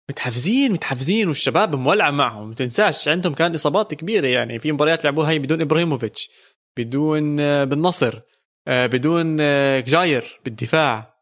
[0.10, 2.48] متحفزين متحفزين والشباب مولعه معهم.
[2.48, 4.60] ما تنساش عندهم كان إصابات كبيرة يعني.
[4.60, 6.30] في مباريات لعبوها هي بدون إبراهيموفيتش
[6.78, 8.20] بدون آه، بالنصر
[8.68, 11.14] آه، بدون آه، جاير بالدفاع.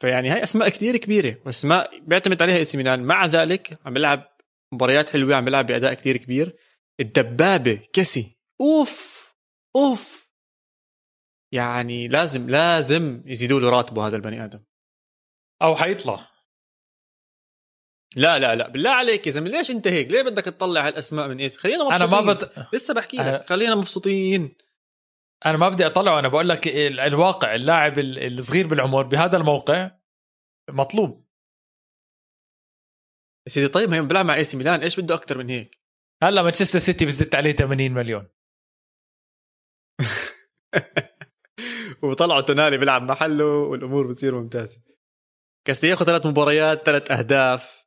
[0.00, 4.24] فيعني هاي أسماء كثير كبيرة وأسماء بيعتمد عليها اسم مع ذلك عم بيلعب
[4.72, 6.52] مباريات حلوة عم بيلعب بأداء كثير كبير.
[7.00, 9.24] الدبابة كسي أوف!
[9.76, 10.30] أوف!
[11.52, 14.64] يعني لازم لازم يزيدوا له راتبه هذا البني آدم.
[15.62, 16.30] أو حيطلع.
[18.16, 21.40] لا لا لا بالله عليك يا زلمة ليش انت هيك؟ ليه بدك تطلع هالاسماء من
[21.40, 22.68] اسم؟ خلينا مبسوطين أنا ما بد...
[22.74, 23.46] لسه بحكي لك.
[23.46, 24.56] خلينا مبسوطين.
[25.46, 26.18] أنا ما بدي أطلعه.
[26.18, 29.90] أنا بقول لك الواقع اللاعب الصغير بالعمر بهذا الموقع
[30.70, 31.28] مطلوب.
[33.46, 34.82] يا سيدي طيب ما بيلعب مع إي سي ميلان.
[34.82, 35.83] إيش بده أكثر من هيك؟
[36.22, 38.28] هلا مانشستر سيتي بزت عليه 80 مليون.
[42.02, 44.78] وطلعوا تونالي بيلعب محله والأمور بتصير ممتازة.
[45.66, 47.84] كاستياخو ثلاث مباريات ثلاث أهداف.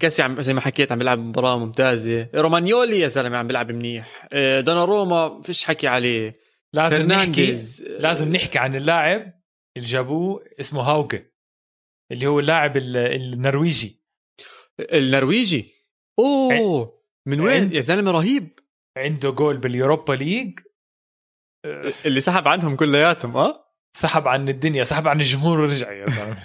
[0.00, 2.28] كاسي عم زي ما حكيت عم بيلعب مباراة ممتازة.
[2.34, 4.28] رومانيولي يا زلمة عم بيلعب منيح.
[4.32, 6.40] آه، دوناروما فيش حكي عليه.
[6.72, 9.32] لازم نحكي لازم نحكي عن اللاعب
[9.76, 11.34] اللي جابوه اسمه هاوجه
[12.12, 14.02] اللي هو اللاعب النرويجي.
[14.80, 15.77] النرويجي؟
[16.18, 18.58] أوه من وين؟ يا زلمة رهيب.
[18.96, 20.58] عنده جول باليوروبا ليج.
[22.06, 23.64] اللي سحب عنهم كلياتهم آه؟
[23.96, 26.36] سحب عن الدنيا سحب عن الجمهور ورجع يا زلمة.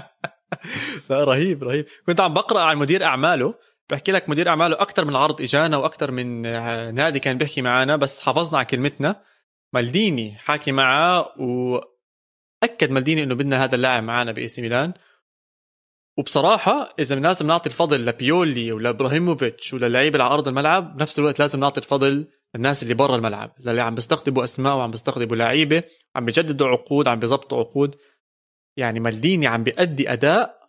[1.10, 1.86] لا رهيب رهيب.
[2.06, 3.54] كنت عم بقرأ عن مدير أعماله.
[3.90, 6.42] بحكي لك مدير أعماله أكثر من عرض إجانا وأكثر من
[6.94, 9.22] نادي كان بيحكي معنا بس حافظنا على كلمتنا.
[9.74, 14.92] مالديني حاكي معاه وأكد مالديني إنه بدنا هذا اللاعب معنا بإي سي ميلان.
[16.20, 21.80] وبصراحة إذا لازم نعطي الفضل لبيولي ولابراهيموفيتش وللعيبة على أرض الملعب بنفس الوقت لازم نعطي
[21.80, 25.82] الفضل للناس اللي برا الملعب اللي عم بيستقطبوا أسماء وعم بيستقطبوا لعيبة
[26.16, 27.96] عم بيجددوا عقود عم بيظبطوا عقود.
[28.76, 30.68] يعني مالديني عم بيأدي أداء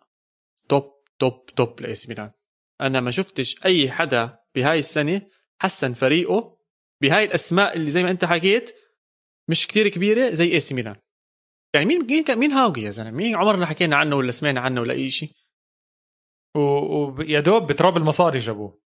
[0.68, 2.30] top top top لاس ميلان.
[2.80, 5.22] أنا ما شفتش أي حدا بهاي السنة
[5.60, 6.58] حسن فريقه
[7.02, 8.70] بهاي الأسماء اللي زي ما أنت حكيت
[9.48, 10.96] مش كتير كبيرة زي إي سي ميلان.
[11.74, 14.92] يعني مين مين مين هاوجي يا زلمة؟ مين عمرنا حكينا عنه ولا سمعنا عنه ولا
[14.92, 15.41] أي شيء؟
[16.56, 18.82] ويا دوب بتراب المصاري جابوه.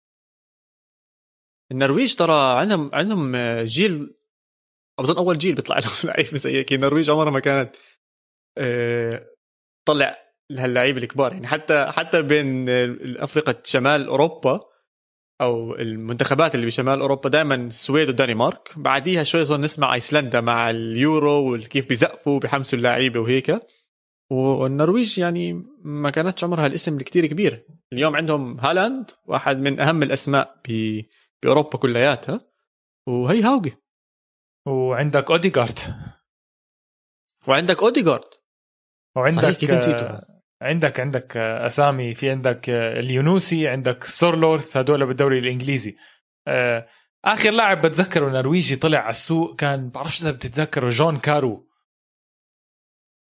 [1.72, 4.14] النرويج ترى عندهم عندهم جيل
[5.00, 6.72] أظن أول جيل بيطلع لهم لعيبة زي هيك.
[6.72, 7.76] النرويج عمرها ما كانت
[8.58, 9.26] آه،
[9.88, 10.18] طلع
[10.50, 11.32] لهاللعيبة الكبار.
[11.32, 12.68] يعني حتى حتى بين
[13.18, 14.60] افريقيا شمال أوروبا
[15.40, 18.72] أو المنتخبات اللي بشمال أوروبا دائما السويد والدنمارك.
[18.76, 23.50] بعديها شوي صار نسمع أيسلندا مع اليورو وكيف بيزقفوا بحمسوا اللعيبة وهيك.
[24.32, 27.66] والنرويج يعني ما كانتش عمرها الاسم الكتير كبير.
[27.92, 31.00] اليوم عندهم هالاند واحد من أهم الأسماء ب...
[31.42, 32.40] بأوروبا كلياتها.
[33.06, 33.76] وهي هاوجي.
[34.66, 35.78] وعندك أوديغارد.
[37.46, 38.24] وعندك أوديغارد.
[39.16, 40.20] وعندك كيف نسيته؟
[40.62, 45.96] عندك عندك أسامي في عندك اليونوسي عندك سورلورث هدول بالدوري الإنجليزي.
[46.48, 46.88] آه،
[47.24, 51.71] آخر لاعب بتذكره نرويجي طلع على السوق كان بعرفش إذا بتتذكره جون كارو.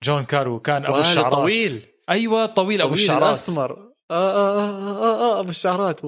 [0.02, 1.32] جون كارو كان أبو الشعرات.
[1.32, 1.86] طويل.
[2.10, 3.30] أيوه طويل أبو الشعرات.
[3.30, 3.72] اسمر
[4.10, 6.04] آه, آه, آه, آه, آه أبو الشعرات.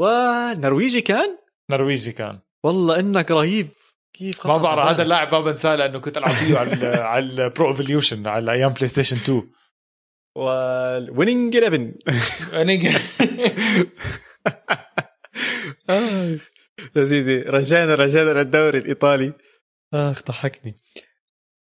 [0.59, 1.39] نرويجي كان؟
[1.71, 2.39] نرويجي كان.
[2.65, 3.69] والله إنك رهيب.
[4.15, 7.71] كيف ما بعرف هذا اللاعب ما بنساه لأنه كنت ألعب فيه على على ال Pro
[7.71, 9.51] Evolution على أيام PlayStation 2
[10.37, 11.93] وال Winning 11
[12.53, 12.85] Winning
[16.97, 19.33] يا سيدي رجعنا رجعنا للدوري الإيطالي.
[19.95, 20.77] اخ ضحكني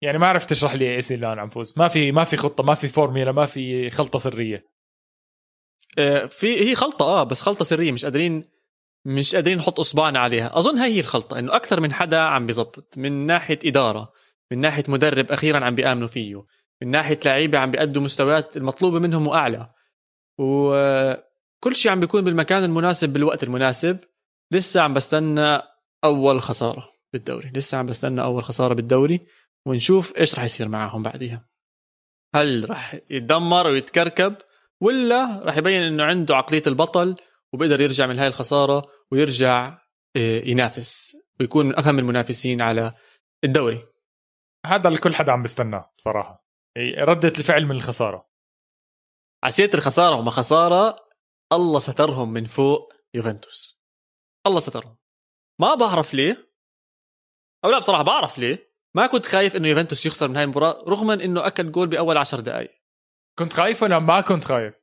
[0.02, 1.74] يعني ما عرفت تشرح لي اي سي ميلان عم فوز.
[1.78, 4.66] ما في ما في خطة ما في فورميلا ما في خلطة سرية.
[5.98, 8.44] آه، في هي خلطة آه بس خلطة سرية مش قادرين
[9.06, 10.60] مش قادرين نحط اصبعنا عليها.
[10.60, 14.12] أظن هاي هي الخلطة إنه أكثر من حدا عم بيزبط من ناحية إدارة
[14.52, 16.46] من ناحية مدرب أخيرا عم بيآمنوا فيه
[16.82, 19.70] من ناحية لعيبة عم بيأدوا مستويات المطلوبة منهم وأعلى.
[20.40, 24.00] وكل شيء عم بيكون بالمكان المناسب بالوقت المناسب.
[24.52, 25.62] لسه عم بستنى
[26.04, 29.22] أول خسارة بالدوري لسه عم بستنى أول خسارة بالدوري.
[29.68, 31.50] ونشوف إيش راح يصير معهم بعديها.
[32.36, 34.36] هل راح يتدمر ويتكركب
[34.82, 37.16] ولا راح يبين إنه عنده عقلية البطل
[37.54, 39.78] وبيقدر يرجع من هاي الخسارة ويرجع
[40.16, 42.92] آه، ينافس ويكون من اهم المنافسين على
[43.44, 43.86] الدوري؟
[44.66, 46.48] هذا اللي كل حدا عم بيستناه بصراحة.
[46.98, 48.30] ردة الفعل من الخسارة.
[49.44, 50.96] عسيت الخسارة وما خسارة
[51.54, 53.82] الله سترهم من فوق يوفنتوس.
[54.48, 54.98] الله سترهم.
[55.60, 56.52] ما بعرف ليه.
[57.66, 58.67] أو لا بصراحة بعرف ليه.
[58.96, 62.40] ما كنت خايف إنه يوفنتوس يخسر من هاي المباراة رغم إنه أكل جول بأول عشر
[62.40, 62.72] دقائق
[63.40, 64.74] كنت خايف ولا ما كنت خايف؟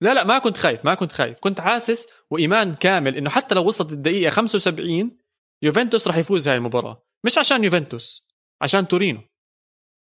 [0.00, 1.40] لا لا ما كنت خايف ما كنت خايف.
[1.40, 5.18] كنت حاسس وإيمان كامل إنه حتى لو وصلت الدقيقة 75
[5.62, 7.06] يوفنتوس راح يفوز هاي المباراة.
[7.26, 8.28] مش عشان يوفنتوس
[8.62, 9.20] عشان تورينو.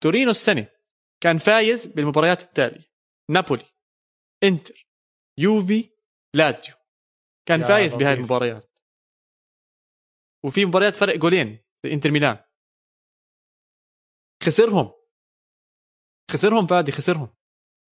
[0.03, 0.67] تورينو السنة
[1.21, 2.91] كان فايز بالمباريات التالية.
[3.31, 3.65] نابولي
[4.45, 4.89] إنتر
[5.39, 5.91] يوفي
[6.35, 6.75] لازيو.
[7.49, 8.71] كان فايز بهاي المباريات.
[10.45, 12.39] وفي مباريات فرق جولين إنتر ميلان.
[14.43, 14.93] خسرهم.
[16.31, 17.35] خسرهم فادي خسرهم.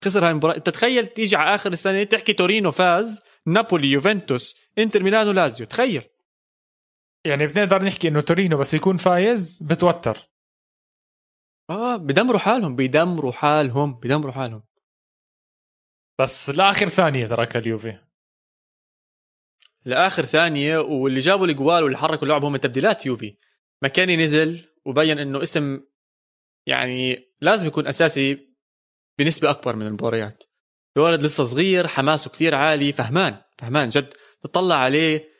[0.05, 0.57] خسر هاي المباراة.
[0.57, 5.67] انت تخيل تيجي على آخر السنة تحكي تورينو فاز نابولي يوفنتوس انتر ميلان ولازيو.
[5.67, 6.03] تخيل.
[7.25, 10.31] يعني بنقدر نحكي إنه تورينو بس يكون فايز بتوتر.
[11.71, 12.77] آه بدمروا حالهم.
[12.77, 13.95] بدمروا حالهم.
[13.95, 14.63] بدمروا حالهم.
[16.19, 17.99] بس لآخر ثانية ترك اليوفي
[19.85, 23.37] لآخر ثانية واللي جابوا الجوال واللي حركوا اللعب هم تبديلات يوفي.
[23.83, 25.81] مكاني نزل وبين إنه اسم
[26.71, 28.39] يعني لازم يكون أساسي
[29.19, 30.45] بنسبة أكبر من المباريات.
[30.97, 34.15] الولد لسه صغير حماسه كثير عالي فهمان فهمان جد.
[34.43, 35.31] تطلع عليه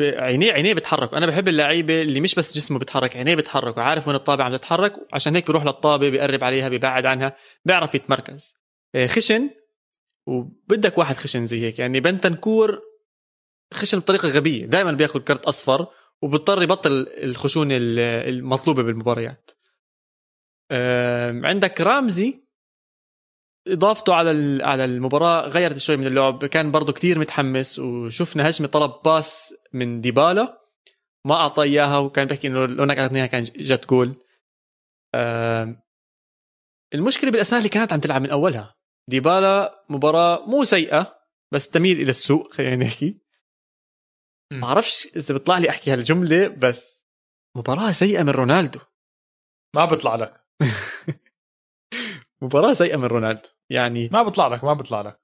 [0.00, 1.14] عينيه عينيه بتحرك.
[1.14, 4.92] أنا بحب اللعيبة اللي مش بس جسمه بيتحرك عينيه بتحرك وعارف وين الطابة عم تتحرك
[5.12, 8.54] عشان هيك بيروح للطابة بيقرب عليها بيبعد عنها بيعرف يتمركز.
[8.94, 9.50] آه، خشن
[10.26, 11.78] وبدك واحد خشن زي هيك.
[11.78, 12.80] يعني بنتنكور
[13.74, 14.66] خشن بطريقة غبية.
[14.66, 15.86] دائما بياخذ كرت أصفر
[16.22, 19.50] وبضطر يبطل الخشونة المطلوبة بالمباريات.
[21.44, 22.44] عندك رامزي
[23.68, 28.92] إضافته على على المباراة غيرت شوي من اللعب كان برضه كتير متحمس وشفنا هجمه طلب
[29.04, 30.60] pass من ديبالا
[31.26, 34.24] ما اعطى إياها وكان بيحكي إنه لو انك اعطيتني كان جت جول.
[36.94, 38.76] المشكلة بالأسماء اللي كانت عم تلعب من أولها.
[39.08, 41.20] ديبالا مباراة مو سيئة
[41.52, 43.20] بس تميل إلى السوء خلينا نحكي.
[44.52, 47.06] ما بعرفش إذا بيطلع لي أحكي هالجملة بس
[47.56, 48.80] مباراة سيئة من رونالدو.
[49.76, 50.39] ما بيطلع لك.
[52.42, 55.20] مباراة سيئة من رونالدو يعني ما بيطلع لك ما بيطلع لك.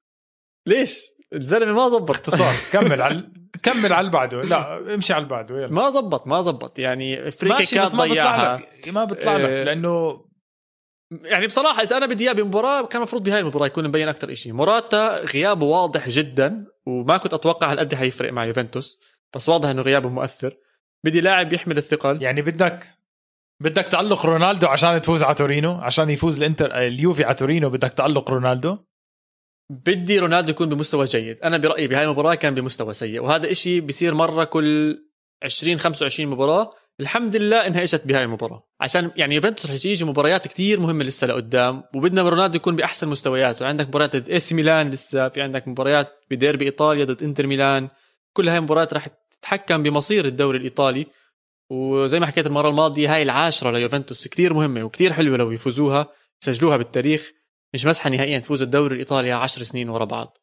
[0.68, 1.01] ليش؟
[1.32, 3.28] الزلمة ما زبط باختصار كمل على
[3.62, 5.72] كمل على اللي بعده لا امشي على اللي بعده يلا.
[5.72, 10.26] ما زبط ما زبط يعني فريكي كانت ما بيطلع لك ما بيطلع لك آه، لأنه
[11.24, 14.53] يعني بصراحة إذا أنا بدي إياه بمباراة كان المفروض بهاي المباراة يكون مبين أكثر شيء
[14.53, 18.99] موراتا غيابه واضح جدا وما كنت أتوقع هالقد حيفرق مع يوفنتوس
[19.34, 20.57] بس واضح إنه غيابه مؤثر.
[21.05, 22.22] بدي لاعب يحمل الثقل.
[22.22, 22.95] يعني بدك
[23.61, 28.30] بدك تألق رونالدو عشان تفوز على تورينو؟ عشان يفوز الإنتر اليوفي على تورينو بدك تألق
[28.30, 28.78] رونالدو؟
[29.70, 31.40] بدي رونالدو يكون بمستوى جيد.
[31.40, 34.98] أنا برأيي بهاي المباراة كان بمستوى سيء وهذا إشي بيصير مرة كل
[35.44, 36.70] 20 25 مباراة.
[37.00, 38.62] الحمد لله إنها إجت بهاي المباراة.
[38.80, 43.66] عشان يعني يوفنتوس رح يجي مباريات كثير مهمة لسه لقدام وبدنا رونالدو يكون بأحسن مستوياته.
[43.66, 47.88] عندك مباريات ضد اس ميلان لسه في عندك مباريات بديربي إيطاليا ضد إنتر ميلان.
[48.32, 49.09] كل هاي المباريات رح
[49.40, 51.07] تتحكم بمصير الدوري الإيطالي.
[51.70, 56.08] وزي ما حكيت المرة الماضية هاي العاشرة ليوفنتوس كثير مهمة وكثير حلوة لو يفوزوها
[56.42, 57.32] يسجلوها بالتاريخ
[57.74, 60.38] مش مسحه نهائيا تفوز الدوري الإيطالي 10 سنين ورا بعض.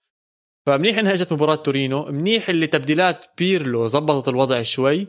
[0.65, 5.07] فمنيح إنها إجت مباراة تورينو منيح اللي تبديلات بيرلو زبطت الوضع شوي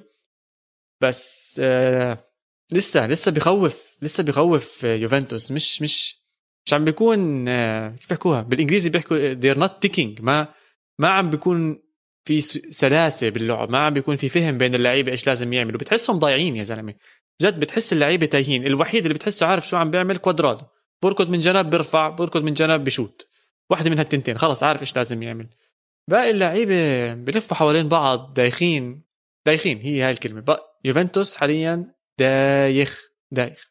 [1.01, 2.31] بس آه
[2.73, 5.53] لسه لسه بخوف لسه بخوف يوفنتوس.
[5.53, 6.25] مش مش
[6.67, 10.21] مش عم بيكون آه كيف بيحكوها؟ بالإنجليزي بيحكوا they're not ticking.
[10.21, 10.55] ما
[10.99, 11.84] ما عم بيكون
[12.25, 13.71] في سلاسة باللعب.
[13.71, 15.79] ما عم بيكون في فهم بين اللعيبة إيش لازم يعملوا.
[15.79, 16.95] بتحسهم ضايعين يا زلمة.
[17.43, 18.67] جد بتحس اللعيبة تايهين.
[18.67, 20.65] الوحيد اللي بتحسه عارف شو عم بيعمل كوادرادو.
[21.03, 23.29] بركض من جنب بيرفع بركض من جنب بشوت
[23.71, 24.39] واحدة من هالتنتين.
[24.39, 25.49] خلص عارف إيش لازم يعمل.
[26.11, 29.03] باقي اللعيبة بلفوا حوالين بعض دايخين.
[29.47, 29.79] دايخين.
[29.79, 30.59] هي هاي الكلمة.
[30.85, 33.09] يوفنتوس حاليا دايخ.
[33.31, 33.71] دايخ.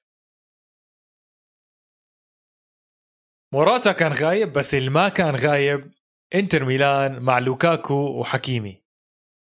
[3.53, 5.91] موراتا كان غايب بس اللي ما كان غايب.
[6.35, 8.83] انتر ميلان مع لوكاكو وحكيمي.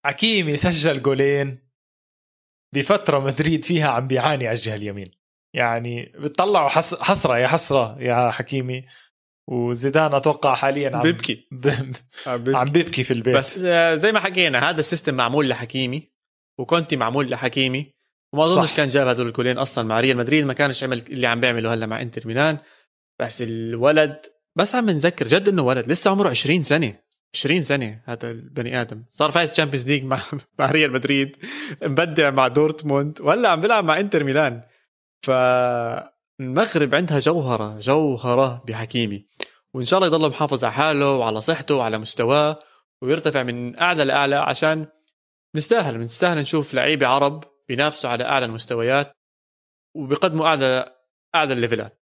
[0.06, 1.72] حكيمي سجل جولين
[2.76, 5.12] بفترة مدريد فيها عم بيعاني على الجهة اليمين.
[5.56, 8.86] يعني بتطلعوا حسرة يا حسرة يا حكيمي.
[9.50, 11.48] وزيدان أتوقع حاليا عم بيبكي.
[12.28, 13.04] عم بيبكي.
[13.04, 13.38] في البيت.
[13.38, 16.12] بس آه، زي ما حكينا هذا ال system معمول لحكيمي
[16.60, 17.94] وكونتي معمول لحكيمي.
[18.34, 20.46] وما أظنش كان جاب هدول الجولين أصلا مع ريال مدريد.
[20.46, 22.58] ما كانش عمل اللي عم بيعمله هلأ مع إنتر ميلان.
[23.22, 24.26] بس الولد
[24.56, 26.96] بس عم نذكر جد إنه ولد لسه عمره 20 سنة.
[27.36, 29.04] 20 سنة هذا البني آدم.
[29.12, 30.20] صار فايز Champions League مع
[30.60, 31.38] مع ريال مدريد
[31.82, 34.62] مبدع مع دورتموند وهلأ عم بيلعب مع إنتر ميلان.
[35.26, 39.26] فالمغرب عندها جوهرة جوهرة بحكيمي.
[39.74, 42.60] وإن شاء الله يضل محافظ على حاله وعلى صحته وعلى مستواه
[43.02, 44.88] ويرتفع من أعلى لأعلى عشان
[45.56, 49.12] نستاهل نستاهل نشوف لعيبة عرب بينافسوا على أعلى المستويات
[49.96, 50.96] وبيقدموا أعلى
[51.36, 52.01] أعلى الليفلات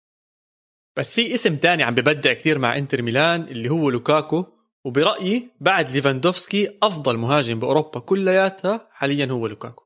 [0.98, 4.46] بس في اسم تاني عم ببدع كثير مع انتر ميلان اللي هو لوكاكو.
[4.86, 9.84] وبرأيي بعد ليفاندوفسكي أفضل مهاجم بأوروبا كلياتها حاليا هو لوكاكو.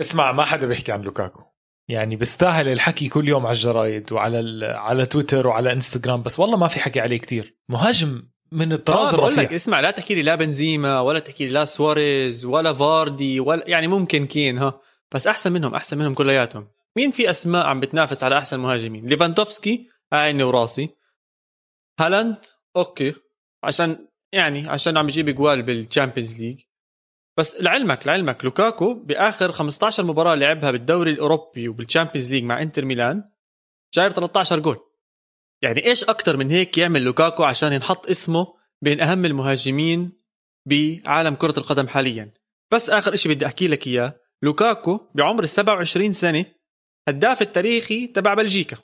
[0.00, 1.42] اسمع ما حدا بيحكي عن لوكاكو.
[1.88, 6.68] يعني بيستاهل الحكي كل يوم على الجرايد وعلى على تويتر وعلى انستغرام بس والله ما
[6.68, 7.58] في حكي عليه كتير.
[7.68, 8.22] مهاجم
[8.52, 11.64] من الطراز آه الرفيع لك اسمع لا تحكي لي لا بنزيما ولا تحكي لي لا
[11.64, 14.80] سواريز ولا فاردي ولا يعني ممكن كين ها.
[15.14, 16.68] بس أحسن منهم أحسن منهم كلياتهم.
[16.96, 20.88] مين في أسماء عم بتنافس على أحسن مهاجمين؟ ليفاندوفسكي عيني وراسي.
[22.00, 22.36] هالاند
[22.76, 23.14] okay.
[23.64, 26.60] عشان يعني عشان عم يجيب جوال بال Champions League
[27.38, 32.84] بس لعلمك لعلمك لوكاكو بآخر 15 مباراة لعبها بالدوري الأوروبي وبال Champions League مع إنتر
[32.84, 33.30] ميلان
[33.94, 34.78] جايب 13 جول.
[35.62, 40.18] يعني إيش أكثر من هيك يعمل لوكاكو عشان ينحط اسمه بين أهم المهاجمين
[40.66, 42.32] بعالم كرة القدم حاليا؟
[42.72, 44.20] بس آخر شيء بدي أحكي لك إياه.
[44.42, 46.44] لوكاكو بعمر ال 27 سنة
[47.08, 48.78] هداف التاريخي تبع بلجيكا.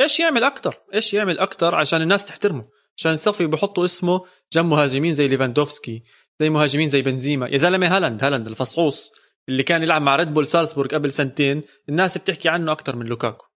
[0.00, 5.14] إيش يعمل أكثر إيش يعمل أكثر عشان الناس تحترمه؟ عشان يصفي بحطوا اسمه جنب مهاجمين
[5.14, 6.02] زي ليفاندوفسكي
[6.40, 7.48] زي مهاجمين زي بنزيما.
[7.48, 9.12] يا زلمة هالاند هالاند الفصعوص
[9.48, 13.46] اللي كان يلعب مع ريد بول سالزبورغ قبل سنتين الناس بتحكي عنه أكثر من لوكاكو.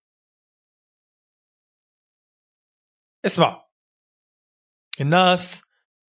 [3.27, 3.69] اسمع.
[5.01, 5.63] الناس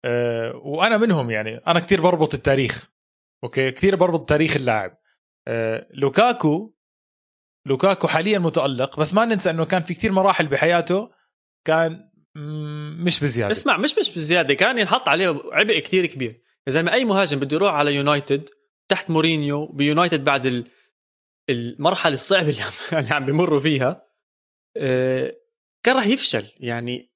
[0.05, 2.91] آه وأنا منهم يعني أنا كثير بربط التاريخ
[3.45, 4.99] أوكي؟ كثير بربط تاريخ اللاعب.
[5.95, 6.75] لوكاكو
[7.67, 11.11] لوكاكو حاليا متألق بس ما ننسى إنه كان في كثير مراحل بحياته
[11.65, 12.11] كان
[13.05, 13.53] مش بزيادة.
[13.53, 16.43] اسمع مش مش بزيادة كان ينحط عليه عبء كثير كبير.
[16.67, 18.49] يا زلمة أي مهاجم بده يروح على يونايتد
[18.89, 20.65] تحت مورينيو بيونايتد بعد ال...
[21.51, 22.49] المرحلة الصعبة
[22.93, 24.03] اللي عم, بمروا فيها
[24.77, 25.37] آه،
[25.83, 26.47] كان راح يفشل.
[26.57, 27.13] يعني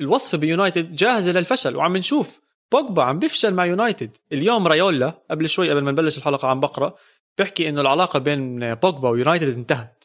[0.00, 2.40] الوصفه بيونايتد جاهزه للفشل وعم نشوف
[2.72, 4.16] بوجبا عم بيفشل مع يونايتد.
[4.32, 6.94] اليوم رايولا قبل شوي قبل ما نبلش الحلقة عم بقرا
[7.38, 10.04] بيحكي إنه العلاقة بين بوجبا ويونايتد انتهت.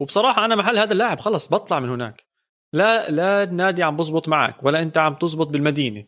[0.00, 2.26] وبصراحة أنا محل هذا اللاعب خلص بطلع من هناك.
[2.72, 6.04] لا لا النادي عم بزبط معك ولا أنت عم تزبط بالمدينة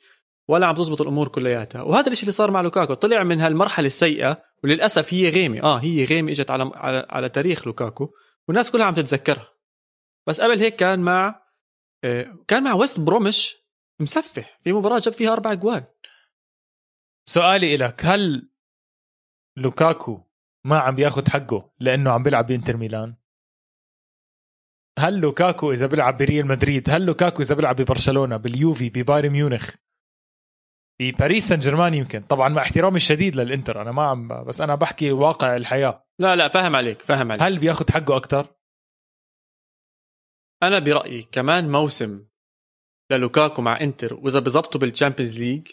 [0.48, 1.82] ولا عم تزبط الأمور كلياتها.
[1.82, 5.62] وهذا الشيء اللي صار مع لوكاكو طلع من هالمرحلة السيئة وللأسف هي غيمة.
[5.62, 8.08] آه هي غيمة إجت على على, على تاريخ لوكاكو
[8.48, 9.48] والناس كلها عم تتذكرها.
[10.26, 11.42] بس قبل هيك كان مع
[12.04, 13.56] آه كان مع ويست برومش
[14.00, 15.84] مسفح في مباراة جاب فيها أربع جوال
[17.28, 18.50] سؤالي لك هل
[19.56, 20.20] لوكاكو
[20.66, 23.14] ما عم بياخذ حقه لأنه عم بيلعب بإنتر ميلان.
[24.98, 29.74] هل لوكاكو إذا بيلعب بريال مدريد هل لوكاكو إذا بيلعب ببرشلونة باليوفي ببايرن ميونخ
[31.00, 32.22] بباريس سان جيرمان يمكن.
[32.22, 36.06] طبعا مع احترامي الشديد للإنتر أنا ما عم بس أنا بحكي واقع الحياة.
[36.18, 37.42] لا لا فاهم عليك فاهم عليك.
[37.42, 38.56] هل بياخذ حقه أكثر
[40.62, 42.26] أنا برأيي كمان موسم
[43.12, 45.68] للوكاكو مع إنتر وإذا بزبطوا بال Champions League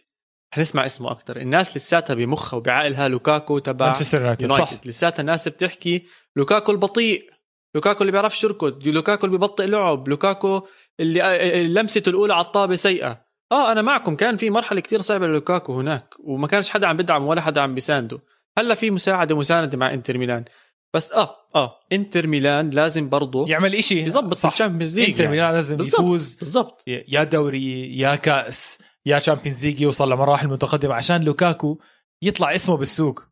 [0.54, 6.72] حنسمع اسمه أكثر الناس لساتها بمخها وبعقلها لوكاكو تبع مانشستر يونايتد لساتها الناس بتحكي لوكاكو
[6.72, 7.30] البطيء
[7.76, 10.62] لوكاكو اللي بيعرفش يركض لوكاكو اللي ببطئ لعب لوكاكو
[11.00, 13.26] اللي لمسته الأولى على الطابة سيئة.
[13.52, 14.16] آه أنا معكم.
[14.16, 17.74] كان في مرحلة كتير صعبة للوكاكو هناك وما كانش حدا عم بدعم ولا حدا عم
[17.74, 18.20] بيسانده
[18.58, 20.46] هلأ في مساعدة مساندة مع إنتر ميلان.
[20.94, 24.02] بس آه آه إنتر ميلان لازم برضه يعمل إشي.
[24.04, 26.00] يظبط ال Champions League إنتر ميلان لازم بالزبط.
[26.02, 26.36] يفوز.
[26.36, 26.84] بالضبط.
[26.88, 28.80] يا دوري يا كأس.
[29.06, 31.80] يا Champions League يوصل لمراحل متقدمة عشان لوكاكو
[32.22, 33.24] يطلع اسمه بالسوق.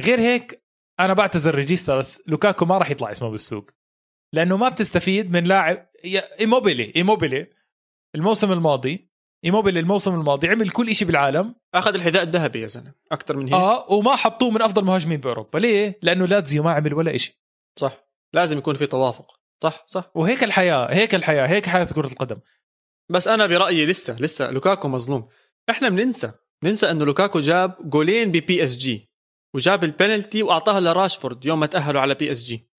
[0.00, 0.64] غير هيك
[1.00, 3.70] أنا بعتذر ريجيستا بس لوكاكو ما راح يطلع اسمه بالسوق.
[4.32, 5.90] لأنه ما بتستفيد من لاعب
[6.40, 7.50] إيموبيلي إيموبيلي
[8.14, 9.10] الموسم الماضي
[9.44, 11.54] إيموبيلي الموسم الماضي عمل كل شيء بالعالم.
[11.74, 13.54] أخذ الحذاء الذهبي يا زلمة أكثر من هيك.
[13.54, 15.58] آه وما حطوه من أفضل مهاجمين بأوروبا.
[15.58, 17.34] ليه؟ لأنه لاتزيو ما عمل ولا شيء
[17.78, 18.06] صح.
[18.32, 19.40] لازم يكون في توافق.
[19.62, 20.10] صح صح.
[20.14, 22.40] وهيك الحياة هيك الحياة هيك حياة كرة القدم.
[23.08, 25.28] بس أنا برأيي لسه لسه لوكاكو مظلوم.
[25.70, 26.32] إحنا بننسى
[26.64, 29.10] ننسى إنه لوكاكو جاب جولين ب PSG
[29.54, 32.70] وجاب البنالتي وأعطاها لراشفورد يوم ما تأهلوا على PSG.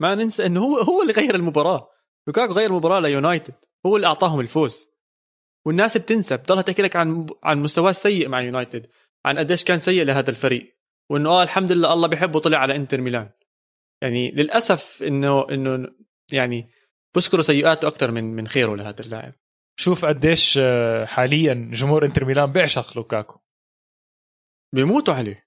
[0.00, 1.90] ما ننسى إنه هو هو اللي غير المباراة.
[2.26, 3.54] لوكاكو غير المباراة ليونايتد
[3.86, 4.86] هو اللي أعطاهم الفوز.
[5.66, 8.86] والناس بتنسى بتضلها تحكي لك عن عن مستواه السيء مع يونايتد
[9.26, 10.76] عن قديش كان سيء لهذا الفريق
[11.10, 13.30] وإنه آه الحمد لله الله بيحبه طلع على إنتر ميلان.
[14.02, 15.88] يعني للأسف إنه إنه
[16.32, 16.70] يعني
[17.14, 19.32] بذكروا سيئاته أكثر من من خيره لهذا اللاعب.
[19.76, 23.38] شوف قديش آه، حاليا جمهور انتر ميلان بيعشق لوكاكو.
[24.74, 25.44] بيموتوا عليه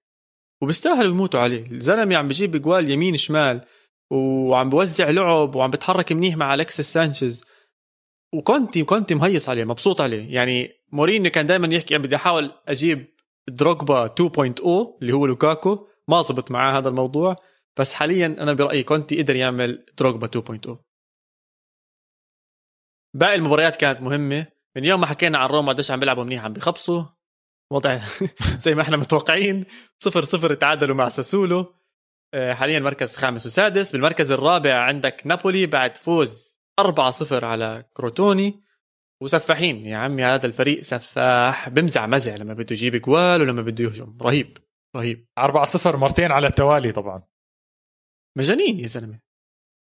[0.62, 1.72] وبيستاهلوا يموتوا عليه.
[1.72, 3.66] الزلمة عم بيجيب جوال يمين شمال
[4.12, 7.46] وعم بوزع لعب وعم بتحرك منيح مع الكسس سانشيز.
[8.34, 10.34] وكونتي كونتي مهيص عليه مبسوط عليه.
[10.34, 13.08] يعني مورينيو كان دائما يحكي يعني بدي أحاول أجيب
[13.50, 15.88] دروجبا 2.0 اللي هو لوكاكو.
[16.08, 17.36] ما زبط معاه هذا الموضوع
[17.80, 20.87] بس حاليا أنا برأيي كونتي قدر يعمل دروجبا 2.0
[23.18, 24.46] باقي المباريات كانت مهمة.
[24.76, 27.04] من يوم ما حكينا عن روما قديش عم بيلعبوا منيح عم بخبصوا
[27.72, 28.00] وضع
[28.64, 29.66] زي ما إحنا متوقعين.
[30.00, 31.74] صفر صفر تعادلوا مع ساسولو.
[32.34, 33.92] آه، حاليا مركز خامس وسادس.
[33.92, 38.64] بالمركز الرابع عندك نابولي بعد فوز 4-0 على كروتوني.
[39.24, 44.18] وسفاحين يا عمي هذا الفريق سفاح بمزع مزع لما بده يجيب جوال ولما بده يهجم.
[44.22, 44.58] رهيب
[44.96, 45.28] رهيب.
[45.40, 47.24] 4-0 مرتين على التوالي طبعا.
[48.38, 49.20] مجانين يا زلمة.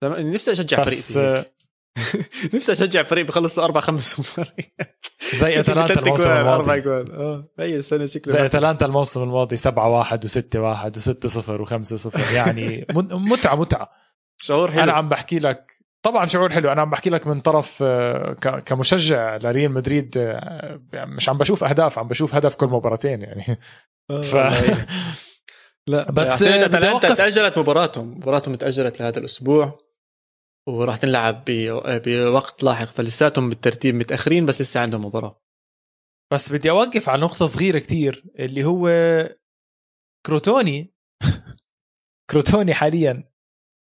[0.05, 1.62] نفسي أشجع فريق بس.
[2.55, 5.07] نفسي أشجع فريق بخلص له أربع خمس مباريات.
[5.35, 6.81] زي أتلانتا الموسم أربع الماضي.
[6.81, 11.65] جوال آه هي السنة شكله زي أتلانتا الموسم الماضي 7 1 و6 1 و6 0
[11.65, 13.91] و5 0 يعني متعة متعة.
[14.37, 14.83] شعور حلو.
[14.83, 15.73] أنا عم بحكي لك
[16.03, 16.73] طبعا شعور حلو.
[16.73, 18.33] أنا عم بحكي لك من طرف آه،
[18.67, 23.61] كمشجع لريال مدريد آه، مش عم بشوف أهداف عم بشوف هدف كل مباراتين يعني.
[24.11, 24.37] آه، ف...
[25.87, 28.11] لا بس أتلانتا تأجلت مباراتهم.
[28.17, 29.79] مباراتهم تاجلت لهذا الأسبوع.
[30.69, 32.85] وراح تنلعب بوقت لاحق.
[32.85, 35.43] فلساتهم بالترتيب متأخرين بس لسه عندهم مباراة.
[36.33, 38.89] بس بدي أوقف على نقطة صغيرة كتير اللي هو
[40.27, 40.95] كروتوني.
[42.31, 43.33] كروتوني حاليا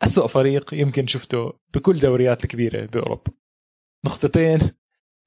[0.02, 3.32] أسوأ فريق يمكن شفته بكل دوريات الكبيرة بأوروبا.
[4.06, 4.58] نقطتين.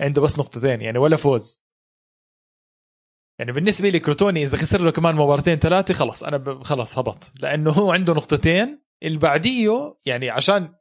[0.02, 1.64] عنده بس نقطتين يعني ولا فوز.
[3.40, 7.32] يعني بالنسبة لي كروتوني إذا خسر له كمان مباراتين ثلاثة خلص أنا خلص هبط.
[7.36, 8.82] لأنه هو عنده نقطتين.
[9.04, 10.76] اللي بعديه يعني عشان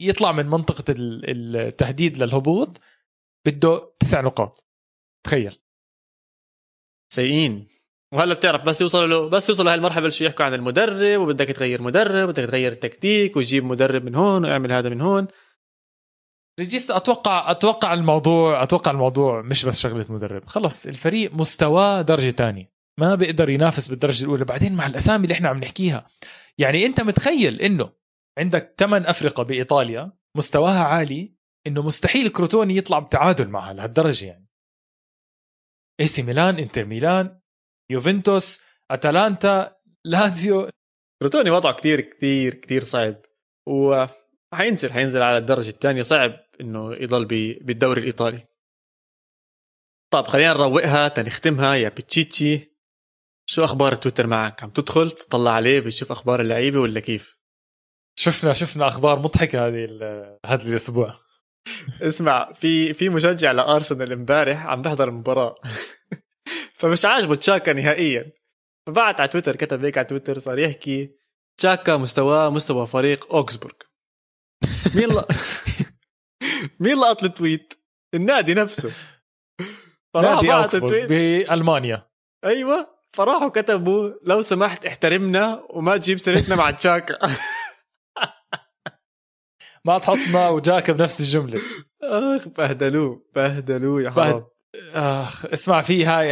[0.00, 2.80] يطلع من منطقة التهديد للهبوط
[3.46, 4.68] بده تسع نقاط.
[5.26, 5.58] تخيل.
[7.12, 7.68] سيئين.
[8.14, 11.82] وهلا بتعرف بس يوصلوا له بس يوصلوا لهي المرحله بلشوا يحكوا عن المدرب وبدك تغير
[11.82, 15.26] مدرب بدك تغير التكتيك وتجيب مدرب من هون ويعمل هذا من هون.
[16.60, 20.46] ريجيست أتوقع أتوقع الموضوع أتوقع الموضوع مش بس شغلة مدرب.
[20.46, 22.74] خلص الفريق مستواه درجة تانية.
[23.00, 24.44] ما بيقدر ينافس بالدرجة الأولى.
[24.44, 26.06] بعدين مع الأسامي اللي إحنا عم نحكيها.
[26.58, 27.90] يعني أنت متخيل إنه
[28.38, 31.34] عندك ثمان أفرقة بإيطاليا مستواها عالي
[31.66, 34.48] إنه مستحيل كروتوني يطلع بتعادل معها لهالدرجة يعني.
[36.00, 37.40] AC ميلان إنتر ميلان
[37.90, 40.68] يوفنتوس اتلانتا لازيو
[41.22, 43.22] روتوني وضعه كثير كثير كثير صعب.
[43.68, 44.06] و
[44.54, 47.24] حينزل حينزل على الدرجة الثانية صعب إنه يضل
[47.60, 48.46] بالدوري الإيطالي.
[50.12, 51.74] طيب خلينا نروقها تا نختمها.
[51.74, 52.74] يا بتشيتشي
[53.46, 57.38] شو أخبار تويتر معك؟ عم تدخل تطلع عليه بتشوف أخبار اللعيبة ولا كيف؟
[58.16, 59.84] شفنا شفنا أخبار مضحكة هذه
[60.46, 61.20] هذا الأسبوع.
[62.02, 65.54] اسمع في في مشجع لأرسنال امبارح عم بحضر المباراة.
[66.78, 68.32] فمش عاجبه تشاكا نهائيا.
[68.86, 71.10] فبعت على تويتر كتب هيك على تويتر صار يحكي
[71.56, 73.74] تشاكا مستواه مستوى فريق أوكسبورغ.
[74.96, 75.24] مين ل...
[76.80, 77.74] مين لقط ال tweet؟
[78.14, 78.92] النادي نفسه.
[80.16, 82.08] نادي أوكسبورغ بألمانيا.
[82.44, 82.94] أيوه.
[83.12, 87.18] فراحوا كتبوا لو سمحت احترمنا وما تجيب سيرتنا مع تشاكا.
[89.86, 91.60] ما تحطنا وجاكا بنفس الجملة.
[92.02, 94.44] أخ بهدلوه بهدلوه يا حرام.
[94.94, 96.28] أخ اسمع في هاي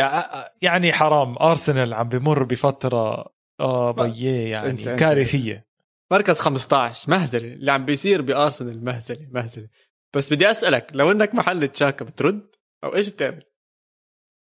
[0.63, 1.39] يعني حرام.
[1.39, 5.67] ارسنال عم بمر بفترة آه بيي يعني كارثية.
[6.13, 7.49] مركز 15 مهزلة.
[7.49, 9.69] اللي عم بيصير بارسنال مهزلة مهزلة.
[10.17, 12.51] بس بدي أسألك لو إنك محل تشاكا بترد
[12.85, 13.43] أو إيش بتعمل؟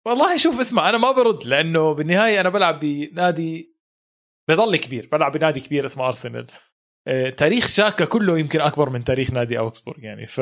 [0.06, 3.76] والله شوف اسمع أنا ما برد لأنه بالنهاية أنا بلعب بنادي
[4.50, 6.48] بضل كبير بلعب بنادي كبير اسمه ارسنال
[7.38, 10.42] تاريخ شاكا كله يمكن أكبر من تاريخ نادي أوكسبورغ يعني ف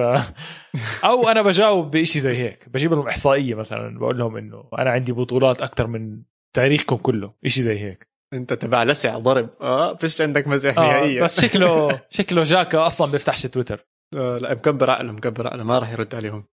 [1.03, 5.11] أو أنا بجاوب بشيء زي هيك بجيب لهم إحصائية مثلا بقول لهم إنه أنا عندي
[5.11, 6.21] بطولات أكثر من
[6.55, 8.07] تاريخكم كله شيء زي هيك.
[8.33, 9.49] أنت تبع لسع ضرب.
[9.61, 13.85] آه فيش عندك مزح آه نهائيا بس شكله شكله جاكا أصلا بيفتحش تويتر.
[14.15, 16.45] آه لا مكبر عقله مكبر عقله ما راح يرد عليهم.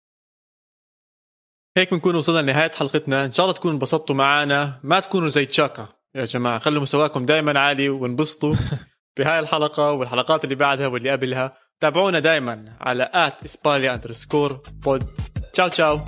[1.78, 3.24] هيك بنكون وصلنا لنهاية حلقتنا.
[3.24, 4.80] إن شاء الله تكونوا انبسطتوا معنا.
[4.82, 5.88] ما تكونوا زي تشاكا.
[6.14, 8.54] يا جماعة خلوا مستواكم دائما عالي وانبسطوا.
[9.18, 13.44] بهاي الحلقة والحلقات اللي بعدها واللي قبلها تابعونا دائما على at
[13.90, 15.04] underscore pod
[15.52, 16.00] تشاو تشاو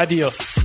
[0.00, 0.63] adiós